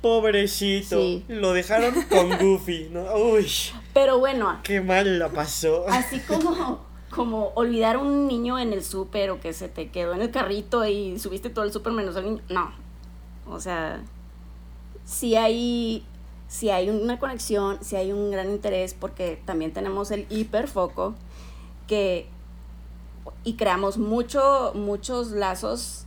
Pobrecito, 0.00 0.98
lo 1.28 1.52
dejaron 1.52 1.94
con 2.04 2.38
Goofy, 2.38 2.88
¿no? 2.90 3.14
Uy. 3.16 3.46
Pero 3.92 4.18
bueno. 4.18 4.60
Qué 4.62 4.80
mal 4.80 5.18
la 5.18 5.28
pasó. 5.28 5.86
Así 5.88 6.20
como, 6.20 6.80
como 7.10 7.48
olvidar 7.54 7.96
a 7.96 7.98
un 7.98 8.26
niño 8.26 8.58
en 8.58 8.72
el 8.72 8.84
súper 8.84 9.30
o 9.30 9.40
que 9.40 9.52
se 9.52 9.68
te 9.68 9.90
quedó 9.90 10.14
en 10.14 10.22
el 10.22 10.30
carrito 10.30 10.86
y 10.86 11.18
subiste 11.18 11.50
todo 11.50 11.64
el 11.64 11.72
súper 11.72 11.92
menos 11.92 12.16
al 12.16 12.24
niño. 12.24 12.42
No. 12.48 12.72
O 13.48 13.60
sea, 13.60 14.02
si 15.04 15.36
hay, 15.36 16.04
si 16.48 16.70
hay 16.70 16.90
una 16.90 17.18
conexión, 17.18 17.78
si 17.82 17.96
hay 17.96 18.12
un 18.12 18.30
gran 18.30 18.50
interés, 18.50 18.94
porque 18.94 19.42
también 19.44 19.72
tenemos 19.72 20.10
el 20.10 20.26
hiperfoco 20.30 21.14
que 21.86 22.28
y 23.44 23.54
creamos 23.54 23.98
mucho, 23.98 24.72
muchos 24.74 25.30
lazos 25.30 26.04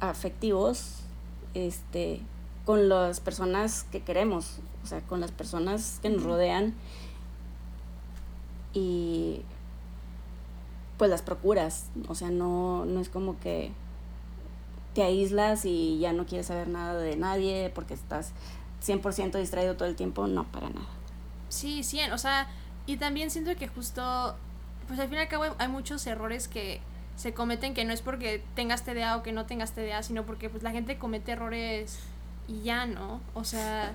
afectivos 0.00 1.00
este, 1.54 2.20
con 2.64 2.88
las 2.88 3.20
personas 3.20 3.84
que 3.92 4.02
queremos, 4.02 4.58
o 4.84 4.86
sea, 4.86 5.00
con 5.00 5.20
las 5.20 5.32
personas 5.32 5.98
que 6.02 6.10
nos 6.10 6.22
rodean 6.22 6.74
y 8.74 9.40
pues 10.98 11.10
las 11.10 11.22
procuras, 11.22 11.86
o 12.06 12.14
sea, 12.14 12.30
no, 12.30 12.84
no 12.84 13.00
es 13.00 13.08
como 13.08 13.40
que 13.40 13.72
te 14.94 15.02
aíslas 15.02 15.64
y 15.64 15.98
ya 15.98 16.12
no 16.12 16.26
quieres 16.26 16.46
saber 16.46 16.68
nada 16.68 17.00
de 17.00 17.16
nadie 17.16 17.72
porque 17.74 17.94
estás 17.94 18.32
100% 18.84 19.38
distraído 19.38 19.76
todo 19.76 19.88
el 19.88 19.96
tiempo, 19.96 20.26
no, 20.26 20.44
para 20.44 20.68
nada. 20.68 20.86
Sí, 21.48 21.82
sí, 21.82 21.98
o 22.12 22.18
sea, 22.18 22.46
y 22.86 22.96
también 22.98 23.30
siento 23.30 23.56
que 23.56 23.66
justo 23.66 24.36
pues 24.86 25.00
al 25.00 25.08
fin 25.08 25.16
y 25.18 25.20
al 25.22 25.28
cabo 25.28 25.44
hay 25.58 25.68
muchos 25.68 26.06
errores 26.06 26.46
que 26.46 26.80
se 27.16 27.32
cometen 27.32 27.74
que 27.74 27.84
no 27.84 27.92
es 27.92 28.02
porque 28.02 28.42
tengas 28.54 28.84
TDA 28.84 29.16
o 29.16 29.22
que 29.22 29.32
no 29.32 29.46
tengas 29.46 29.72
TDA, 29.72 30.02
sino 30.02 30.24
porque 30.24 30.50
pues 30.50 30.62
la 30.62 30.72
gente 30.72 30.98
comete 30.98 31.32
errores 31.32 31.98
y 32.48 32.62
ya, 32.62 32.86
¿no? 32.86 33.20
O 33.34 33.44
sea, 33.44 33.92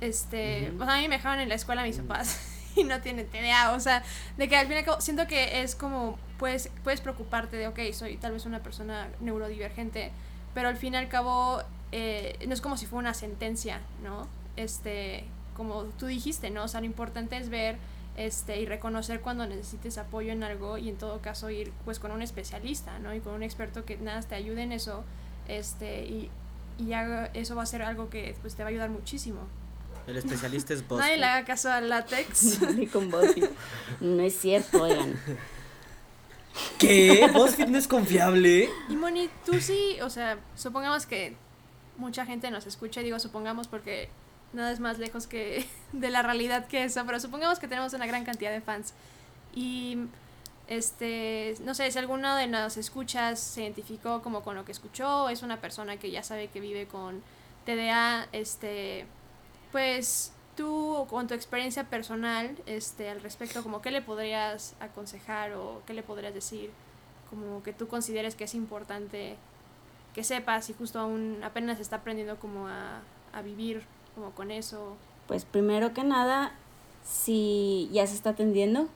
este, 0.00 0.72
pues 0.76 0.88
a 0.88 0.96
mí 0.96 1.08
me 1.08 1.16
dejaban 1.16 1.40
en 1.40 1.48
la 1.48 1.54
escuela 1.54 1.82
mis 1.82 1.98
papás 1.98 2.40
y 2.76 2.84
no 2.84 3.00
tienen 3.00 3.26
TDA, 3.26 3.72
o 3.72 3.80
sea, 3.80 4.02
de 4.36 4.48
que 4.48 4.56
al 4.56 4.66
fin 4.66 4.76
y 4.76 4.78
al 4.78 4.84
cabo 4.84 5.00
siento 5.00 5.26
que 5.26 5.62
es 5.62 5.74
como, 5.74 6.18
puedes, 6.38 6.70
puedes 6.84 7.00
preocuparte 7.00 7.56
de, 7.56 7.68
ok, 7.68 7.80
soy 7.92 8.16
tal 8.16 8.32
vez 8.32 8.46
una 8.46 8.62
persona 8.62 9.08
neurodivergente, 9.20 10.12
pero 10.54 10.68
al 10.68 10.76
fin 10.76 10.94
y 10.94 10.96
al 10.96 11.08
cabo 11.08 11.62
eh, 11.92 12.38
no 12.46 12.54
es 12.54 12.60
como 12.60 12.76
si 12.76 12.86
fuera 12.86 13.00
una 13.00 13.14
sentencia, 13.14 13.80
¿no? 14.02 14.26
Este, 14.56 15.24
como 15.56 15.84
tú 15.84 16.06
dijiste, 16.06 16.50
¿no? 16.50 16.64
O 16.64 16.68
sea, 16.68 16.80
lo 16.80 16.86
importante 16.86 17.36
es 17.36 17.48
ver 17.48 17.76
este, 18.16 18.60
y 18.60 18.66
reconocer 18.66 19.20
cuando 19.20 19.46
necesites 19.46 19.98
apoyo 19.98 20.32
en 20.32 20.42
algo 20.42 20.78
y 20.78 20.88
en 20.88 20.96
todo 20.96 21.20
caso 21.20 21.50
ir 21.50 21.72
pues 21.84 21.98
con 21.98 22.10
un 22.10 22.22
especialista, 22.22 22.98
¿no? 22.98 23.14
Y 23.14 23.20
con 23.20 23.34
un 23.34 23.42
experto 23.42 23.84
que 23.84 23.96
nada 23.96 24.20
te 24.22 24.34
ayude 24.34 24.62
en 24.62 24.72
eso, 24.72 25.04
este, 25.48 26.04
y, 26.04 26.30
y 26.78 26.92
eso 27.34 27.56
va 27.56 27.62
a 27.62 27.66
ser 27.66 27.82
algo 27.82 28.10
que 28.10 28.34
pues 28.40 28.54
te 28.54 28.62
va 28.62 28.68
a 28.68 28.70
ayudar 28.70 28.90
muchísimo. 28.90 29.40
El 30.06 30.16
especialista 30.16 30.72
es 30.72 30.86
BuzzFeed. 30.86 31.06
Nadie 31.06 31.16
le 31.18 31.26
haga 31.26 31.44
caso 31.44 31.70
al 31.70 31.88
látex. 31.88 32.60
Ni 32.76 32.86
con 32.86 33.10
BuzzFeed. 33.10 33.48
No 34.00 34.22
es 34.22 34.38
cierto, 34.38 34.82
oigan. 34.82 35.18
¿Qué? 36.78 37.28
¿BuzzFeed 37.32 37.68
no 37.68 37.78
es 37.78 37.88
confiable? 37.88 38.70
Y 38.88 38.96
Moni, 38.96 39.28
tú 39.44 39.60
sí, 39.60 39.98
o 40.02 40.10
sea, 40.10 40.38
supongamos 40.54 41.06
que 41.06 41.36
mucha 41.96 42.26
gente 42.26 42.50
nos 42.50 42.66
escucha, 42.66 43.00
digo 43.00 43.18
supongamos 43.18 43.68
porque 43.68 44.08
nada 44.52 44.70
es 44.70 44.80
más 44.80 44.98
lejos 44.98 45.26
que 45.26 45.66
de 45.92 46.10
la 46.10 46.22
realidad 46.22 46.66
que 46.66 46.84
eso, 46.84 47.02
pero 47.06 47.20
supongamos 47.20 47.58
que 47.58 47.68
tenemos 47.68 47.92
una 47.94 48.06
gran 48.06 48.24
cantidad 48.24 48.52
de 48.52 48.60
fans 48.60 48.94
y 49.54 49.98
este, 50.68 51.54
no 51.62 51.74
sé, 51.74 51.90
si 51.90 51.98
alguno 51.98 52.34
de 52.34 52.46
nos 52.48 52.76
escuchas 52.76 53.40
se 53.40 53.62
identificó 53.62 54.22
como 54.22 54.42
con 54.42 54.56
lo 54.56 54.64
que 54.64 54.72
escuchó, 54.72 55.28
es 55.28 55.42
una 55.42 55.60
persona 55.60 55.96
que 55.96 56.10
ya 56.10 56.22
sabe 56.22 56.48
que 56.48 56.60
vive 56.60 56.86
con 56.86 57.22
TDA, 57.64 58.28
este, 58.32 59.06
pues 59.76 60.32
tú 60.56 61.06
con 61.10 61.26
tu 61.26 61.34
experiencia 61.34 61.84
personal, 61.84 62.56
este, 62.64 63.10
al 63.10 63.20
respecto, 63.20 63.62
como 63.62 63.82
qué 63.82 63.90
le 63.90 64.00
podrías 64.00 64.74
aconsejar 64.80 65.52
o 65.52 65.82
qué 65.86 65.92
le 65.92 66.02
podrías 66.02 66.32
decir, 66.32 66.70
como 67.28 67.62
que 67.62 67.74
tú 67.74 67.86
consideres 67.86 68.34
que 68.36 68.44
es 68.44 68.54
importante 68.54 69.36
que 70.14 70.24
sepas 70.24 70.70
y 70.70 70.72
justo 70.72 70.98
aún 70.98 71.40
apenas 71.44 71.78
está 71.78 71.96
aprendiendo 71.96 72.38
como 72.38 72.68
a, 72.68 73.02
a 73.34 73.42
vivir 73.42 73.82
como 74.14 74.30
con 74.30 74.50
eso? 74.50 74.96
Pues 75.26 75.44
primero 75.44 75.92
que 75.92 76.04
nada, 76.04 76.54
si 77.04 77.90
ya 77.92 78.06
se 78.06 78.14
está 78.14 78.30
atendiendo, 78.30 78.88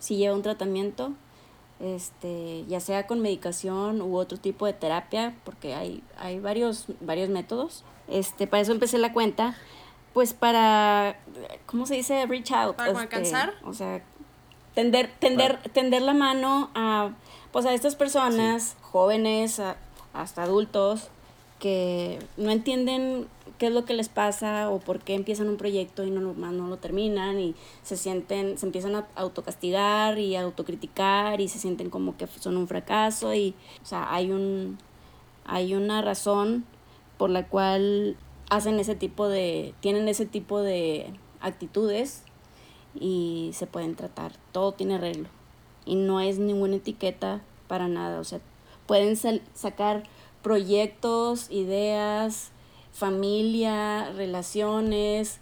si 0.00 0.16
lleva 0.16 0.34
un 0.34 0.42
tratamiento, 0.42 1.12
este, 1.78 2.64
ya 2.66 2.80
sea 2.80 3.06
con 3.06 3.20
medicación 3.20 4.02
u 4.02 4.16
otro 4.16 4.36
tipo 4.36 4.66
de 4.66 4.72
terapia, 4.72 5.36
porque 5.44 5.74
hay, 5.74 6.02
hay 6.18 6.40
varios, 6.40 6.86
varios 7.00 7.28
métodos. 7.28 7.84
Este, 8.08 8.46
para 8.46 8.60
eso 8.60 8.72
empecé 8.72 8.98
la 8.98 9.12
cuenta, 9.12 9.56
pues 10.12 10.34
para, 10.34 11.16
¿cómo 11.66 11.86
se 11.86 11.94
dice? 11.94 12.26
Reach 12.26 12.52
out. 12.52 12.76
Para 12.76 12.90
este, 12.90 13.02
alcanzar. 13.02 13.54
O 13.64 13.72
sea, 13.72 14.02
tender, 14.74 15.10
tender, 15.18 15.58
tender 15.72 16.02
la 16.02 16.14
mano 16.14 16.70
a, 16.74 17.10
pues 17.52 17.66
a 17.66 17.74
estas 17.74 17.96
personas, 17.96 18.76
jóvenes, 18.80 19.60
hasta 20.12 20.42
adultos, 20.42 21.08
que 21.58 22.18
no 22.36 22.50
entienden 22.50 23.28
qué 23.58 23.66
es 23.66 23.72
lo 23.72 23.84
que 23.84 23.94
les 23.94 24.08
pasa 24.08 24.68
o 24.70 24.80
por 24.80 24.98
qué 24.98 25.14
empiezan 25.14 25.48
un 25.48 25.56
proyecto 25.56 26.04
y 26.04 26.10
no, 26.10 26.20
no, 26.20 26.34
no 26.34 26.66
lo 26.66 26.76
terminan 26.78 27.38
y 27.38 27.54
se 27.84 27.96
sienten, 27.96 28.58
se 28.58 28.66
empiezan 28.66 28.96
a 28.96 29.06
autocastigar 29.14 30.18
y 30.18 30.34
a 30.34 30.42
autocriticar 30.42 31.40
y 31.40 31.46
se 31.46 31.60
sienten 31.60 31.88
como 31.88 32.16
que 32.16 32.26
son 32.26 32.56
un 32.56 32.66
fracaso 32.66 33.32
y, 33.34 33.54
o 33.80 33.86
sea, 33.86 34.12
hay 34.12 34.32
un, 34.32 34.78
hay 35.44 35.74
una 35.74 36.02
razón 36.02 36.64
por 37.18 37.30
la 37.30 37.46
cual 37.46 38.16
hacen 38.52 38.78
ese 38.78 38.94
tipo 38.94 39.28
de, 39.28 39.74
tienen 39.80 40.08
ese 40.08 40.26
tipo 40.26 40.60
de 40.60 41.06
actitudes 41.40 42.22
y 42.94 43.50
se 43.54 43.66
pueden 43.66 43.96
tratar, 43.96 44.32
todo 44.52 44.72
tiene 44.72 44.96
arreglo. 44.96 45.30
Y 45.86 45.94
no 45.94 46.20
es 46.20 46.38
ninguna 46.38 46.76
etiqueta 46.76 47.40
para 47.66 47.88
nada, 47.88 48.20
o 48.20 48.24
sea, 48.24 48.40
pueden 48.86 49.16
sacar 49.54 50.02
proyectos, 50.42 51.50
ideas, 51.50 52.50
familia, 52.92 54.12
relaciones. 54.12 55.40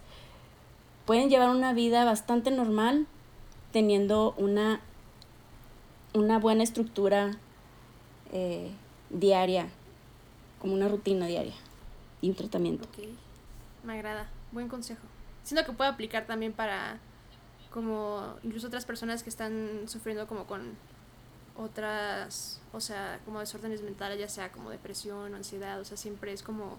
Pueden 1.05 1.29
llevar 1.29 1.49
una 1.49 1.73
vida 1.73 2.05
bastante 2.05 2.49
normal 2.49 3.07
teniendo 3.73 4.33
una, 4.37 4.79
una 6.13 6.39
buena 6.39 6.63
estructura 6.63 7.37
eh, 8.31 8.71
diaria, 9.09 9.67
como 10.61 10.75
una 10.75 10.87
rutina 10.87 11.27
diaria 11.27 11.55
y 12.21 12.29
un 12.29 12.35
tratamiento. 12.35 12.87
Me 13.83 13.93
agrada, 13.93 14.29
buen 14.51 14.67
consejo. 14.67 15.01
Siento 15.43 15.65
que 15.65 15.75
puede 15.75 15.89
aplicar 15.89 16.27
también 16.27 16.53
para 16.53 16.99
como 17.71 18.35
incluso 18.43 18.67
otras 18.67 18.85
personas 18.85 19.23
que 19.23 19.29
están 19.29 19.87
sufriendo 19.87 20.27
como 20.27 20.45
con 20.45 20.75
otras, 21.57 22.61
o 22.73 22.79
sea, 22.79 23.19
como 23.25 23.39
desórdenes 23.39 23.81
mentales, 23.81 24.19
ya 24.19 24.29
sea 24.29 24.51
como 24.51 24.69
depresión 24.69 25.33
o 25.33 25.35
ansiedad, 25.35 25.79
o 25.79 25.85
sea, 25.85 25.97
siempre 25.97 26.33
es 26.33 26.43
como 26.43 26.77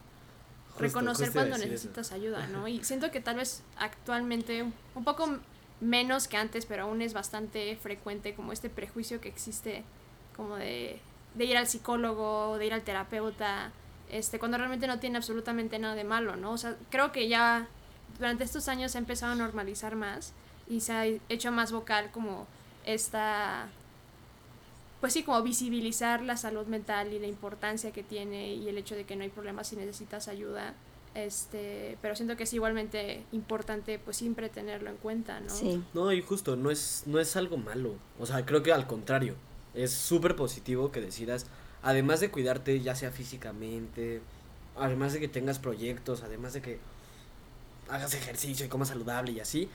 reconocer 0.79 1.33
cuando 1.33 1.59
necesitas 1.59 2.13
ayuda, 2.13 2.47
¿no? 2.47 2.69
Y 2.69 2.83
siento 2.85 3.11
que 3.11 3.21
tal 3.21 3.37
vez 3.37 3.63
actualmente 3.77 4.65
un 4.95 5.05
poco 5.05 5.39
menos 5.81 6.29
que 6.29 6.37
antes, 6.37 6.67
pero 6.67 6.85
aún 6.85 7.03
es 7.03 7.13
bastante 7.13 7.77
frecuente 7.77 8.35
como 8.35 8.53
este 8.53 8.71
prejuicio 8.71 9.21
que 9.21 9.29
existe 9.29 9.83
como 10.37 10.57
de, 10.57 11.01
de 11.35 11.45
ir 11.45 11.57
al 11.57 11.67
psicólogo, 11.67 12.57
de 12.59 12.67
ir 12.67 12.75
al 12.75 12.83
terapeuta, 12.83 13.73
este, 14.13 14.39
cuando 14.39 14.59
realmente 14.59 14.87
no 14.87 15.01
tiene 15.01 15.17
absolutamente 15.17 15.79
nada 15.79 15.95
de 15.95 16.05
malo, 16.05 16.37
¿no? 16.37 16.53
O 16.53 16.59
sea, 16.59 16.77
creo 16.91 17.11
que 17.13 17.29
ya 17.29 17.67
durante 18.19 18.45
estos 18.45 18.69
años 18.69 18.93
se 18.93 18.99
ha 18.99 19.01
empezado 19.01 19.33
a 19.33 19.35
normalizar 19.35 19.97
más 19.97 20.33
y 20.69 20.81
se 20.81 20.93
ha 20.93 21.07
hecho 21.07 21.51
más 21.51 21.73
vocal 21.73 22.11
como 22.13 22.47
esta, 22.85 23.69
pues 25.01 25.15
sí, 25.15 25.23
como 25.23 25.43
visibilizar 25.43 26.23
la 26.23 26.37
salud 26.37 26.67
mental 26.67 27.13
y 27.13 27.19
la 27.19 27.27
importancia 27.27 27.91
que 27.91 28.03
tiene 28.03 28.55
y 28.55 28.69
el 28.69 28.77
hecho 28.77 28.95
de 28.95 29.05
que 29.05 29.17
no 29.17 29.23
hay 29.23 29.31
problemas 29.31 29.69
si 29.69 29.77
necesitas 29.77 30.29
ayuda. 30.29 30.75
Este, 31.15 31.99
pero 32.01 32.17
siento 32.17 32.37
que 32.37 32.45
es 32.45 32.53
igualmente 32.55 33.23
importante 33.33 33.99
pues 33.99 34.17
siempre 34.17 34.49
tenerlo 34.49 34.91
en 34.91 34.97
cuenta, 34.97 35.41
¿no? 35.41 35.51
Sí. 35.51 35.83
No, 35.95 36.13
y 36.13 36.23
justo, 36.23 36.57
no 36.57 36.71
es, 36.71 37.05
no 37.07 37.19
es 37.19 37.35
algo 37.37 37.57
malo. 37.57 37.95
O 38.19 38.27
sea, 38.27 38.45
creo 38.45 38.63
que 38.63 38.73
al 38.73 38.87
contrario, 38.87 39.37
es 39.75 39.93
súper 39.93 40.37
positivo 40.37 40.91
que 40.91 41.01
decidas 41.01 41.47
además 41.83 42.21
de 42.21 42.31
cuidarte 42.31 42.81
ya 42.81 42.95
sea 42.95 43.11
físicamente, 43.11 44.21
además 44.77 45.13
de 45.13 45.21
que 45.21 45.29
tengas 45.29 45.59
proyectos, 45.59 46.23
además 46.23 46.53
de 46.53 46.63
que 46.63 46.79
hagas 47.89 48.15
ejercicio 48.15 48.65
y 48.65 48.69
comas 48.69 48.89
saludable 48.89 49.33
y 49.33 49.41
así, 49.41 49.69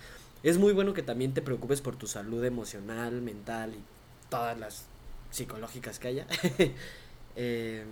es 0.44 0.58
muy 0.58 0.74
bueno 0.74 0.94
que 0.94 1.04
también 1.04 1.34
te 1.34 1.42
preocupes 1.42 1.82
por 1.82 1.96
tu 1.96 2.08
salud 2.08 2.44
emocional, 2.44 3.22
mental 3.22 3.74
y 3.76 3.82
todas 4.30 4.58
las 4.58 4.86
psicológicas 5.32 6.00
que 6.00 6.08
haya. 6.08 6.28
eh, 7.36 7.86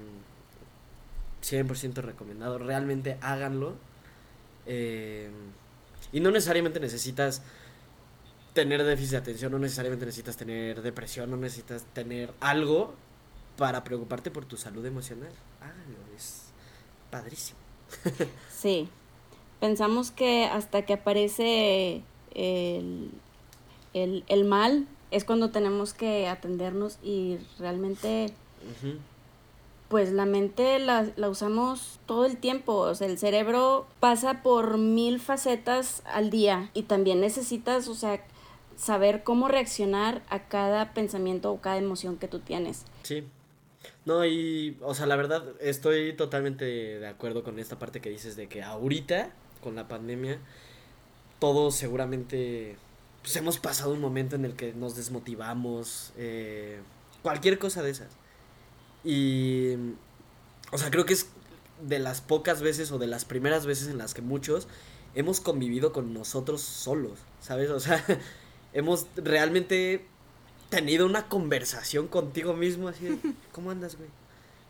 100% 1.43 1.95
recomendado, 2.01 2.57
realmente 2.57 3.17
háganlo. 3.21 3.75
Eh, 4.65 5.29
y 6.11 6.19
no 6.19 6.31
necesariamente 6.31 6.79
necesitas 6.79 7.41
tener 8.53 8.83
déficit 8.83 9.11
de 9.11 9.17
atención, 9.17 9.51
no 9.51 9.59
necesariamente 9.59 10.05
necesitas 10.05 10.37
tener 10.37 10.81
depresión, 10.81 11.29
no 11.29 11.37
necesitas 11.37 11.83
tener 11.93 12.33
algo 12.39 12.95
para 13.57 13.83
preocuparte 13.83 14.31
por 14.31 14.45
tu 14.45 14.57
salud 14.57 14.85
emocional. 14.85 15.31
Háganlo, 15.61 15.97
es 16.15 16.45
padrísimo. 17.09 17.59
sí, 18.49 18.89
pensamos 19.59 20.11
que 20.11 20.45
hasta 20.45 20.83
que 20.83 20.93
aparece 20.93 22.03
el, 22.33 23.11
mal 24.45 24.87
es 25.11 25.23
cuando 25.23 25.51
tenemos 25.51 25.93
que 25.93 26.27
atendernos 26.27 26.97
y 27.03 27.37
realmente... 27.59 28.33
Pues 29.87 30.11
la 30.11 30.25
mente 30.25 30.79
la, 30.79 31.07
la, 31.15 31.29
usamos 31.29 31.99
todo 32.07 32.25
el 32.25 32.37
tiempo, 32.37 32.73
o 32.73 32.95
sea, 32.95 33.05
el 33.05 33.19
cerebro 33.19 33.85
pasa 33.99 34.41
por 34.41 34.79
mil 34.79 35.19
facetas 35.19 36.01
al 36.05 36.31
día 36.31 36.71
y 36.73 36.83
también 36.83 37.21
necesitas, 37.21 37.87
o 37.87 37.93
sea, 37.93 38.19
saber 38.77 39.23
cómo 39.23 39.47
reaccionar 39.47 40.23
a 40.29 40.47
cada 40.47 40.93
pensamiento 40.93 41.51
o 41.51 41.61
cada 41.61 41.77
emoción 41.77 42.17
que 42.17 42.27
tú 42.27 42.39
tienes. 42.39 42.85
Sí. 43.03 43.23
No, 44.05 44.25
y, 44.25 44.77
o 44.81 44.93
sea, 44.93 45.05
la 45.05 45.15
verdad, 45.15 45.43
estoy 45.59 46.13
totalmente 46.13 46.65
de 46.65 47.07
acuerdo 47.07 47.43
con 47.43 47.59
esta 47.59 47.79
parte 47.79 48.01
que 48.01 48.09
dices 48.09 48.35
de 48.35 48.47
que 48.47 48.63
ahorita, 48.63 49.31
con 49.61 49.75
la 49.75 49.87
pandemia, 49.87 50.39
todos 51.39 51.75
seguramente, 51.75 52.77
pues 53.21 53.35
hemos 53.35 53.59
pasado 53.59 53.93
un 53.93 54.01
momento 54.01 54.35
en 54.35 54.45
el 54.45 54.55
que 54.55 54.73
nos 54.73 54.95
desmotivamos, 54.95 56.13
eh, 56.17 56.79
cualquier 57.21 57.57
cosa 57.59 57.81
de 57.81 57.91
esas. 57.91 58.09
Y, 59.03 59.73
o 60.71 60.77
sea, 60.77 60.91
creo 60.91 61.05
que 61.05 61.13
es 61.13 61.27
de 61.81 61.99
las 61.99 62.21
pocas 62.21 62.61
veces 62.61 62.91
o 62.91 62.97
de 62.97 63.07
las 63.07 63.25
primeras 63.25 63.65
veces 63.65 63.87
en 63.87 63.97
las 63.97 64.13
que 64.13 64.21
muchos 64.21 64.67
hemos 65.15 65.39
convivido 65.39 65.91
con 65.91 66.13
nosotros 66.13 66.61
solos, 66.61 67.19
¿sabes? 67.41 67.69
O 67.69 67.79
sea, 67.79 68.03
hemos 68.73 69.07
realmente 69.15 70.05
tenido 70.75 71.05
una 71.05 71.27
conversación 71.27 72.07
contigo 72.07 72.53
mismo, 72.53 72.87
así 72.87 73.19
¿cómo 73.51 73.71
andas, 73.71 73.95
güey? 73.97 74.09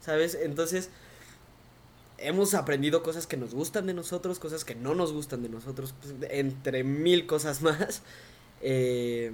¿Sabes? 0.01 0.35
Entonces, 0.35 0.89
hemos 2.17 2.53
aprendido 2.53 3.03
cosas 3.03 3.27
que 3.27 3.37
nos 3.37 3.53
gustan 3.53 3.87
de 3.87 3.93
nosotros, 3.93 4.39
cosas 4.39 4.63
que 4.63 4.75
no 4.75 4.95
nos 4.95 5.11
gustan 5.13 5.41
de 5.41 5.49
nosotros, 5.49 5.93
pues, 5.99 6.13
entre 6.29 6.83
mil 6.83 7.25
cosas 7.25 7.61
más. 7.61 8.01
Eh, 8.61 9.31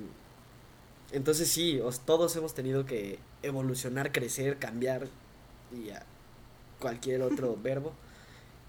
entonces 1.11 1.49
sí, 1.49 1.81
todos 2.05 2.35
hemos 2.35 2.53
tenido 2.53 2.85
que 2.85 3.19
evolucionar, 3.43 4.11
crecer, 4.11 4.57
cambiar 4.57 5.07
y 5.71 5.89
cualquier 6.79 7.21
otro 7.21 7.57
verbo 7.61 7.93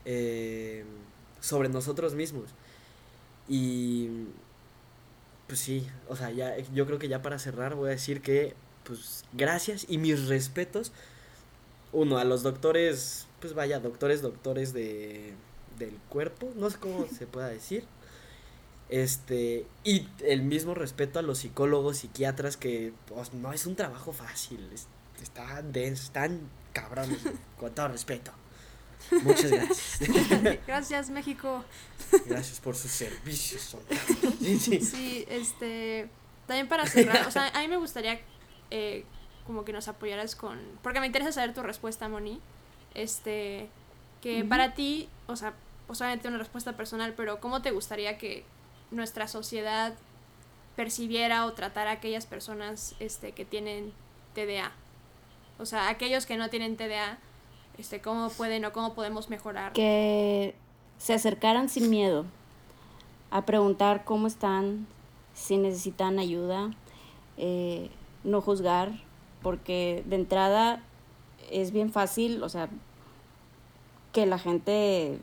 eh, 0.04 0.84
sobre 1.40 1.68
nosotros 1.68 2.14
mismos. 2.14 2.50
Y 3.48 4.08
pues 5.52 5.60
sí, 5.60 5.86
o 6.08 6.16
sea, 6.16 6.30
ya, 6.30 6.56
yo 6.72 6.86
creo 6.86 6.98
que 6.98 7.08
ya 7.08 7.20
para 7.20 7.38
cerrar 7.38 7.74
voy 7.74 7.88
a 7.88 7.90
decir 7.90 8.22
que, 8.22 8.54
pues, 8.84 9.26
gracias 9.34 9.84
y 9.86 9.98
mis 9.98 10.28
respetos, 10.28 10.92
uno, 11.92 12.16
a 12.16 12.24
los 12.24 12.42
doctores, 12.42 13.26
pues 13.38 13.52
vaya, 13.52 13.78
doctores, 13.78 14.22
doctores 14.22 14.72
de, 14.72 15.34
del 15.78 15.94
cuerpo, 16.08 16.50
no 16.56 16.70
sé 16.70 16.78
cómo 16.78 17.06
se 17.06 17.26
pueda 17.26 17.48
decir, 17.48 17.84
este, 18.88 19.66
y 19.84 20.08
el 20.24 20.40
mismo 20.40 20.72
respeto 20.72 21.18
a 21.18 21.22
los 21.22 21.40
psicólogos, 21.40 21.98
psiquiatras, 21.98 22.56
que, 22.56 22.94
pues, 23.04 23.34
no 23.34 23.52
es 23.52 23.66
un 23.66 23.76
trabajo 23.76 24.14
fácil, 24.14 24.70
están 25.22 25.70
denso, 25.70 26.04
están 26.04 26.40
cabrones, 26.72 27.18
con 27.60 27.74
todo 27.74 27.88
respeto. 27.88 28.32
Muchas 29.10 29.50
gracias. 29.50 30.00
Gracias, 30.66 31.10
México. 31.10 31.64
Gracias 32.26 32.60
por 32.60 32.76
sus 32.76 32.90
servicios. 32.90 33.76
Sí, 34.40 35.24
este. 35.28 36.08
También 36.46 36.68
para 36.68 36.86
cerrar, 36.86 37.26
o 37.26 37.30
sea, 37.30 37.48
a 37.48 37.60
mí 37.60 37.68
me 37.68 37.76
gustaría 37.76 38.20
eh, 38.70 39.04
como 39.46 39.64
que 39.64 39.72
nos 39.72 39.88
apoyaras 39.88 40.34
con. 40.34 40.58
Porque 40.82 41.00
me 41.00 41.06
interesa 41.06 41.32
saber 41.32 41.54
tu 41.54 41.62
respuesta, 41.62 42.08
Moni. 42.08 42.40
Este. 42.94 43.68
Que 44.20 44.44
para 44.44 44.74
ti, 44.74 45.08
o 45.26 45.34
sea, 45.34 45.54
obviamente 45.88 46.28
una 46.28 46.38
respuesta 46.38 46.76
personal, 46.76 47.14
pero 47.16 47.40
¿cómo 47.40 47.60
te 47.60 47.72
gustaría 47.72 48.18
que 48.18 48.44
nuestra 48.90 49.26
sociedad 49.26 49.94
percibiera 50.76 51.44
o 51.46 51.52
tratara 51.54 51.90
a 51.90 51.94
aquellas 51.94 52.26
personas 52.26 52.94
este, 53.00 53.32
que 53.32 53.44
tienen 53.44 53.92
TDA? 54.34 54.72
O 55.58 55.66
sea, 55.66 55.88
aquellos 55.88 56.24
que 56.26 56.36
no 56.36 56.50
tienen 56.50 56.76
TDA 56.76 57.18
este, 57.78 58.00
cómo 58.00 58.28
pueden 58.30 58.64
o 58.64 58.72
cómo 58.72 58.94
podemos 58.94 59.30
mejorar. 59.30 59.72
Que 59.72 60.54
se 60.98 61.14
acercaran 61.14 61.68
sin 61.68 61.90
miedo 61.90 62.24
a 63.30 63.44
preguntar 63.44 64.04
cómo 64.04 64.26
están, 64.26 64.86
si 65.34 65.56
necesitan 65.56 66.18
ayuda, 66.18 66.70
eh, 67.38 67.90
no 68.24 68.40
juzgar, 68.40 68.92
porque 69.42 70.04
de 70.06 70.16
entrada 70.16 70.82
es 71.50 71.72
bien 71.72 71.90
fácil, 71.90 72.42
o 72.42 72.48
sea, 72.48 72.68
que 74.12 74.26
la 74.26 74.38
gente 74.38 75.18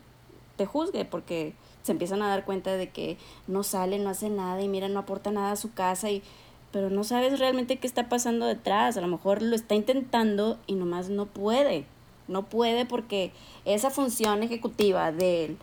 te 0.58 0.66
juzgue, 0.66 1.06
porque 1.06 1.54
se 1.84 1.92
empiezan 1.92 2.22
a 2.22 2.28
dar 2.28 2.46
cuenta 2.46 2.74
de 2.74 2.90
que 2.90 3.18
no 3.48 3.64
sale, 3.64 4.00
no 4.00 4.10
hace 4.10 4.30
nada 4.30 4.62
y 4.62 4.68
mira, 4.68 4.90
no 4.90 5.00
aporta 5.00 5.32
nada 5.32 5.52
a 5.52 5.56
su 5.56 5.74
casa 5.74 6.10
y 6.10 6.24
pero 6.72 6.90
no 6.90 7.04
sabes 7.04 7.40
realmente 7.40 7.78
qué 7.78 7.88
está 7.88 8.10
pasando 8.10 8.46
detrás, 8.46 8.96
a 8.98 9.02
lo 9.02 9.08
mejor 9.08 9.42
lo 9.42 9.56
está 9.56 9.76
intentando 9.76 10.60
y 10.68 10.76
nomás 10.76 11.10
no 11.10 11.26
puede. 11.26 11.86
No 12.30 12.44
puede 12.44 12.86
porque 12.86 13.34
esa 13.66 13.90
función 13.90 14.44
ejecutiva 14.44 15.12
de 15.12 15.58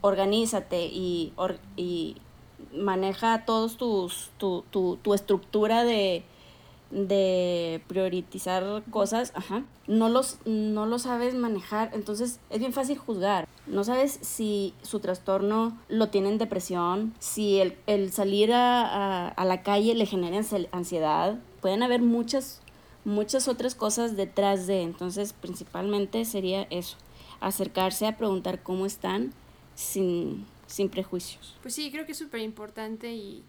organízate 0.00 0.86
y, 0.86 1.32
y 1.76 2.16
maneja 2.72 3.44
todos 3.44 3.76
tus, 3.76 4.30
tu, 4.38 4.64
tu, 4.70 4.96
tu 4.96 5.14
estructura 5.14 5.84
de, 5.84 6.24
de 6.90 7.82
priorizar 7.88 8.82
cosas, 8.90 9.32
ajá, 9.34 9.64
no 9.86 10.08
los, 10.08 10.38
no 10.44 10.86
lo 10.86 10.98
sabes 10.98 11.34
manejar, 11.34 11.90
entonces 11.92 12.40
es 12.50 12.58
bien 12.58 12.72
fácil 12.72 12.98
juzgar. 12.98 13.48
No 13.66 13.82
sabes 13.82 14.18
si 14.22 14.74
su 14.82 15.00
trastorno 15.00 15.76
lo 15.88 16.08
tiene 16.08 16.28
en 16.28 16.38
depresión, 16.38 17.14
si 17.18 17.58
el, 17.58 17.76
el 17.86 18.12
salir 18.12 18.52
a, 18.52 19.28
a, 19.28 19.44
la 19.44 19.62
calle 19.62 19.94
le 19.94 20.06
genera 20.06 20.40
ansiedad. 20.70 21.38
Pueden 21.60 21.82
haber 21.82 22.00
muchas 22.00 22.60
muchas 23.06 23.46
otras 23.46 23.74
cosas 23.74 24.16
detrás 24.16 24.66
de. 24.66 24.82
Entonces, 24.82 25.32
principalmente 25.32 26.24
sería 26.24 26.66
eso, 26.70 26.96
acercarse 27.40 28.06
a 28.06 28.18
preguntar 28.18 28.62
cómo 28.62 28.84
están 28.84 29.32
sin, 29.74 30.44
sin 30.66 30.90
prejuicios. 30.90 31.54
Pues 31.62 31.74
sí, 31.74 31.90
creo 31.90 32.04
que 32.04 32.12
es 32.12 32.18
súper 32.18 32.40
importante 32.40 33.12
y 33.12 33.42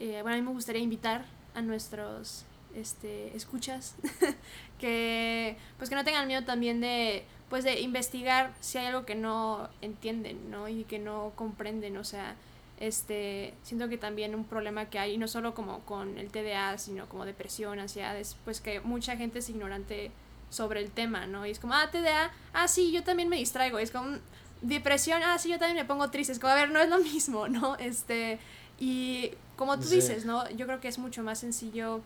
eh, 0.00 0.20
bueno, 0.22 0.36
a 0.36 0.40
mí 0.40 0.42
me 0.42 0.52
gustaría 0.52 0.82
invitar 0.82 1.24
a 1.54 1.62
nuestros 1.62 2.44
este, 2.74 3.36
escuchas 3.36 3.96
que 4.78 5.56
pues 5.76 5.90
que 5.90 5.96
no 5.96 6.04
tengan 6.04 6.26
miedo 6.28 6.44
también 6.44 6.80
de 6.80 7.24
pues 7.48 7.64
de 7.64 7.80
investigar 7.80 8.54
si 8.60 8.78
hay 8.78 8.86
algo 8.86 9.04
que 9.04 9.16
no 9.16 9.68
entienden, 9.82 10.50
¿no? 10.50 10.68
Y 10.68 10.84
que 10.84 11.00
no 11.00 11.32
comprenden, 11.34 11.96
o 11.96 12.04
sea, 12.04 12.36
este, 12.80 13.54
siento 13.62 13.88
que 13.88 13.98
también 13.98 14.34
un 14.34 14.44
problema 14.44 14.86
que 14.86 14.98
hay, 14.98 15.18
no 15.18 15.28
solo 15.28 15.54
como 15.54 15.80
con 15.80 16.18
el 16.18 16.30
TDA, 16.30 16.78
sino 16.78 17.08
como 17.08 17.26
depresión, 17.26 17.78
ansiedades, 17.78 18.36
pues 18.44 18.60
que 18.60 18.80
mucha 18.80 19.16
gente 19.16 19.40
es 19.40 19.48
ignorante 19.50 20.10
sobre 20.48 20.80
el 20.80 20.90
tema, 20.90 21.26
¿no? 21.26 21.46
Y 21.46 21.50
es 21.50 21.58
como, 21.58 21.74
ah, 21.74 21.90
TDA, 21.92 22.32
ah, 22.54 22.68
sí, 22.68 22.90
yo 22.90 23.04
también 23.04 23.28
me 23.28 23.36
distraigo, 23.36 23.78
es 23.78 23.90
como, 23.90 24.18
depresión, 24.62 25.22
ah, 25.22 25.38
sí, 25.38 25.50
yo 25.50 25.58
también 25.58 25.76
me 25.76 25.84
pongo 25.84 26.10
triste, 26.10 26.32
es 26.32 26.38
como, 26.38 26.52
a 26.52 26.56
ver, 26.56 26.70
no 26.70 26.80
es 26.80 26.88
lo 26.88 26.98
mismo, 26.98 27.48
¿no? 27.48 27.76
Este, 27.76 28.38
y 28.78 29.32
como 29.56 29.78
tú 29.78 29.88
dices, 29.88 30.24
¿no? 30.24 30.48
Yo 30.50 30.66
creo 30.66 30.80
que 30.80 30.88
es 30.88 30.98
mucho 30.98 31.22
más 31.22 31.38
sencillo 31.38 32.00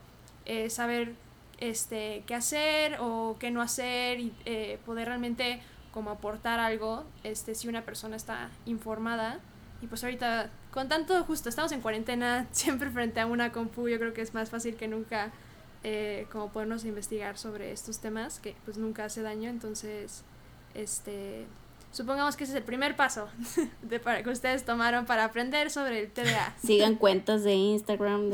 eh, 0.44 0.70
saber 0.70 1.14
este, 1.60 2.24
qué 2.26 2.34
hacer 2.34 2.98
o 3.00 3.36
qué 3.38 3.52
no 3.52 3.62
hacer 3.62 4.18
y 4.18 4.34
eh, 4.44 4.78
poder 4.84 5.06
realmente 5.06 5.62
como 5.92 6.10
aportar 6.10 6.58
algo 6.58 7.04
este, 7.22 7.54
si 7.54 7.68
una 7.68 7.82
persona 7.82 8.16
está 8.16 8.50
informada. 8.66 9.38
Y 9.84 9.86
pues 9.86 10.02
ahorita, 10.02 10.48
con 10.70 10.88
tanto 10.88 11.22
justo, 11.24 11.50
estamos 11.50 11.70
en 11.72 11.82
cuarentena, 11.82 12.48
siempre 12.52 12.88
frente 12.88 13.20
a 13.20 13.26
una 13.26 13.52
compu, 13.52 13.86
yo 13.86 13.98
creo 13.98 14.14
que 14.14 14.22
es 14.22 14.32
más 14.32 14.48
fácil 14.48 14.76
que 14.76 14.88
nunca 14.88 15.30
eh, 15.82 16.26
como 16.32 16.48
podernos 16.48 16.86
investigar 16.86 17.36
sobre 17.36 17.70
estos 17.70 17.98
temas, 17.98 18.40
que 18.40 18.56
pues 18.64 18.78
nunca 18.78 19.04
hace 19.04 19.20
daño, 19.20 19.50
entonces, 19.50 20.22
este, 20.72 21.44
supongamos 21.92 22.34
que 22.34 22.44
ese 22.44 22.54
es 22.54 22.56
el 22.56 22.64
primer 22.64 22.96
paso 22.96 23.28
de, 23.82 24.00
que 24.00 24.30
ustedes 24.30 24.64
tomaron 24.64 25.04
para 25.04 25.24
aprender 25.24 25.70
sobre 25.70 26.00
el 26.00 26.10
TDA. 26.10 26.54
Sigan 26.64 26.94
cuentas 26.94 27.44
de 27.44 27.52
Instagram, 27.52 28.30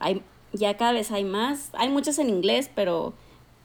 hay, 0.00 0.24
ya 0.52 0.76
cada 0.76 0.90
vez 0.90 1.12
hay 1.12 1.22
más, 1.22 1.70
hay 1.74 1.88
muchas 1.88 2.18
en 2.18 2.30
inglés, 2.30 2.68
pero 2.74 3.14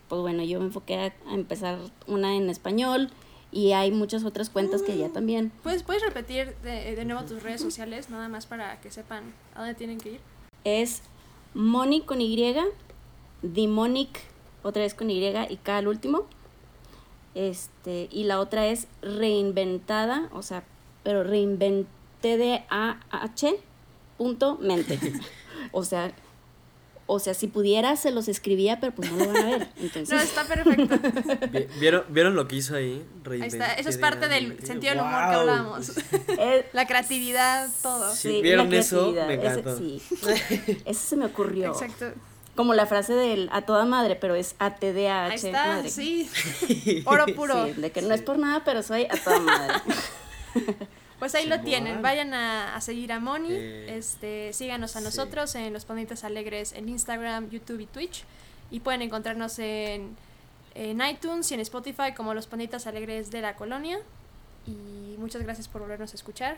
pues 0.09 0.21
bueno, 0.21 0.43
yo 0.43 0.59
me 0.59 0.65
enfoqué 0.67 1.11
a, 1.27 1.33
empezar 1.33 1.79
una 2.05 2.35
en 2.35 2.51
español 2.51 3.09
y 3.55 3.71
hay 3.71 3.89
muchas 3.89 4.25
otras 4.25 4.49
cuentas 4.49 4.81
que 4.81 4.97
ya 4.97 5.07
mm. 5.07 5.13
también. 5.13 5.51
¿Puedes, 5.63 5.81
¿Puedes 5.81 6.03
repetir 6.03 6.53
de, 6.57 6.93
de 6.93 7.05
nuevo 7.05 7.23
tus 7.23 7.41
redes 7.41 7.61
sociales, 7.61 8.09
nada 8.09 8.27
más 8.27 8.45
para 8.45 8.81
que 8.81 8.91
sepan 8.91 9.33
a 9.55 9.59
dónde 9.59 9.75
tienen 9.75 9.97
que 9.97 10.11
ir? 10.11 10.19
Es 10.65 11.01
Moni 11.53 12.01
con 12.01 12.19
Y, 12.19 12.53
Demonic, 13.41 14.19
otra 14.61 14.81
vez 14.81 14.93
con 14.93 15.09
Y 15.09 15.25
y 15.25 15.57
K 15.57 15.77
al 15.77 15.87
último. 15.87 16.27
Este, 17.33 18.09
y 18.11 18.25
la 18.25 18.41
otra 18.41 18.67
es 18.67 18.87
reinventada, 19.01 20.29
o 20.33 20.41
sea, 20.41 20.65
pero 21.03 21.23
reinventé 21.23 22.37
de 22.37 22.65
A 22.69 22.99
H 23.09 23.57
punto 24.17 24.57
mente. 24.59 24.99
o 25.71 25.85
sea, 25.85 26.13
o 27.07 27.19
sea, 27.19 27.33
si 27.33 27.47
pudiera 27.47 27.95
se 27.95 28.11
los 28.11 28.27
escribía, 28.27 28.79
pero 28.79 28.93
pues 28.93 29.11
no 29.11 29.17
lo 29.17 29.27
van 29.27 29.37
a 29.37 29.45
ver. 29.45 29.67
Entonces... 29.77 30.09
No, 30.09 30.19
está 30.19 30.43
perfecto. 30.45 30.99
¿Vieron, 31.79 32.03
¿Vieron 32.09 32.35
lo 32.35 32.47
que 32.47 32.55
hizo 32.55 32.75
ahí? 32.75 33.05
ahí 33.29 33.41
está, 33.43 33.73
eso 33.73 33.89
es 33.89 33.97
parte 33.97 34.27
del 34.27 34.59
sentido 34.65 34.93
del 34.93 35.03
humor 35.03 35.29
que 35.29 35.35
hablábamos. 35.35 35.91
la 36.73 36.87
creatividad, 36.87 37.69
todo. 37.81 38.13
Sí, 38.13 38.41
¿Vieron 38.41 38.73
eso? 38.73 39.11
Me 39.11 39.35
encantó. 39.35 39.75
Ese, 39.75 40.01
sí. 40.65 40.81
Eso 40.85 41.07
se 41.07 41.15
me 41.15 41.25
ocurrió. 41.25 41.71
Exacto. 41.71 42.13
Como 42.55 42.73
la 42.73 42.85
frase 42.85 43.13
del 43.13 43.49
a 43.51 43.63
toda 43.63 43.85
madre, 43.85 44.15
pero 44.15 44.33
es 44.33 44.55
a 44.59 44.75
t 44.75 44.93
d 44.93 45.09
Ahí 45.09 45.35
está, 45.35 45.83
sí. 45.87 46.29
Oro 47.05 47.25
puro. 47.35 47.65
de 47.65 47.91
que 47.91 48.01
no 48.01 48.13
es 48.13 48.21
por 48.21 48.39
nada, 48.39 48.63
pero 48.63 48.81
soy 48.81 49.03
a 49.03 49.17
toda 49.21 49.39
madre. 49.41 49.73
Pues 51.19 51.33
ahí 51.33 51.47
lo 51.47 51.61
tienen, 51.61 52.01
vayan 52.01 52.33
a, 52.33 52.79
seguir 52.81 53.13
a 53.13 53.19
Moni, 53.19 53.53
este, 53.53 54.51
síganos 54.51 54.95
a 54.95 55.01
nosotros 55.01 55.55
en 55.55 55.71
Los 55.71 55.85
Ponitas 55.85 56.23
Alegres 56.23 56.73
en 56.73 56.89
Instagram, 56.89 57.49
YouTube 57.49 57.79
y 57.79 57.85
Twitch. 57.85 58.23
Y 58.71 58.81
pueden 58.81 59.01
encontrarnos 59.01 59.59
en, 59.59 60.15
en 60.73 61.01
iTunes 61.01 61.49
y 61.51 61.53
en 61.53 61.61
Spotify 61.61 62.13
como 62.15 62.33
Los 62.33 62.47
Ponitas 62.47 62.87
Alegres 62.87 63.31
de 63.31 63.41
la 63.41 63.55
Colonia. 63.55 63.99
Y 64.67 65.15
muchas 65.17 65.41
gracias 65.43 65.67
por 65.67 65.81
volvernos 65.81 66.11
a 66.11 66.15
escuchar. 66.15 66.57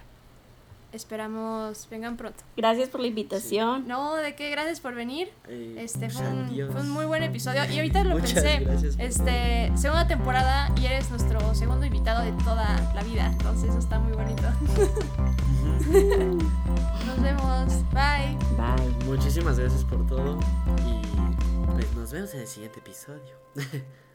Esperamos 0.97 1.87
vengan 1.91 2.17
pronto. 2.17 2.43
Gracias 2.55 2.89
por 2.89 3.01
la 3.01 3.07
invitación. 3.07 3.87
No, 3.87 4.15
de 4.15 4.33
qué, 4.33 4.49
gracias 4.49 4.79
por 4.79 4.95
venir. 4.95 5.29
este 5.47 6.09
fue 6.09 6.27
un, 6.27 6.89
muy 6.89 7.05
buen 7.05 7.21
episodio. 7.21 7.63
Y 7.71 7.77
ahorita 7.77 8.03
lo 8.03 8.15
pensé. 8.15 8.65
Este, 8.97 9.71
segunda 9.77 10.07
temporada 10.07 10.73
y 10.81 10.87
eres 10.87 11.11
nuestro 11.11 11.53
segundo 11.53 11.85
invitado 11.85 12.23
de 12.23 12.31
toda 12.43 12.91
la 12.95 13.03
vida. 13.03 13.27
Entonces 13.27 13.69
eso 13.69 13.77
está 13.77 13.99
muy 13.99 14.13
bonito. 14.13 14.41
nos 17.05 17.21
vemos. 17.21 17.73
Bye. 17.93 18.35
Bye. 18.57 19.05
Muchísimas 19.05 19.59
gracias 19.59 19.83
por 19.83 20.03
todo. 20.07 20.39
Y 20.79 21.03
pues 21.75 21.95
nos 21.95 22.11
vemos 22.11 22.33
en 22.33 22.41
el 22.41 22.47
siguiente 22.47 22.79
episodio. 22.79 23.37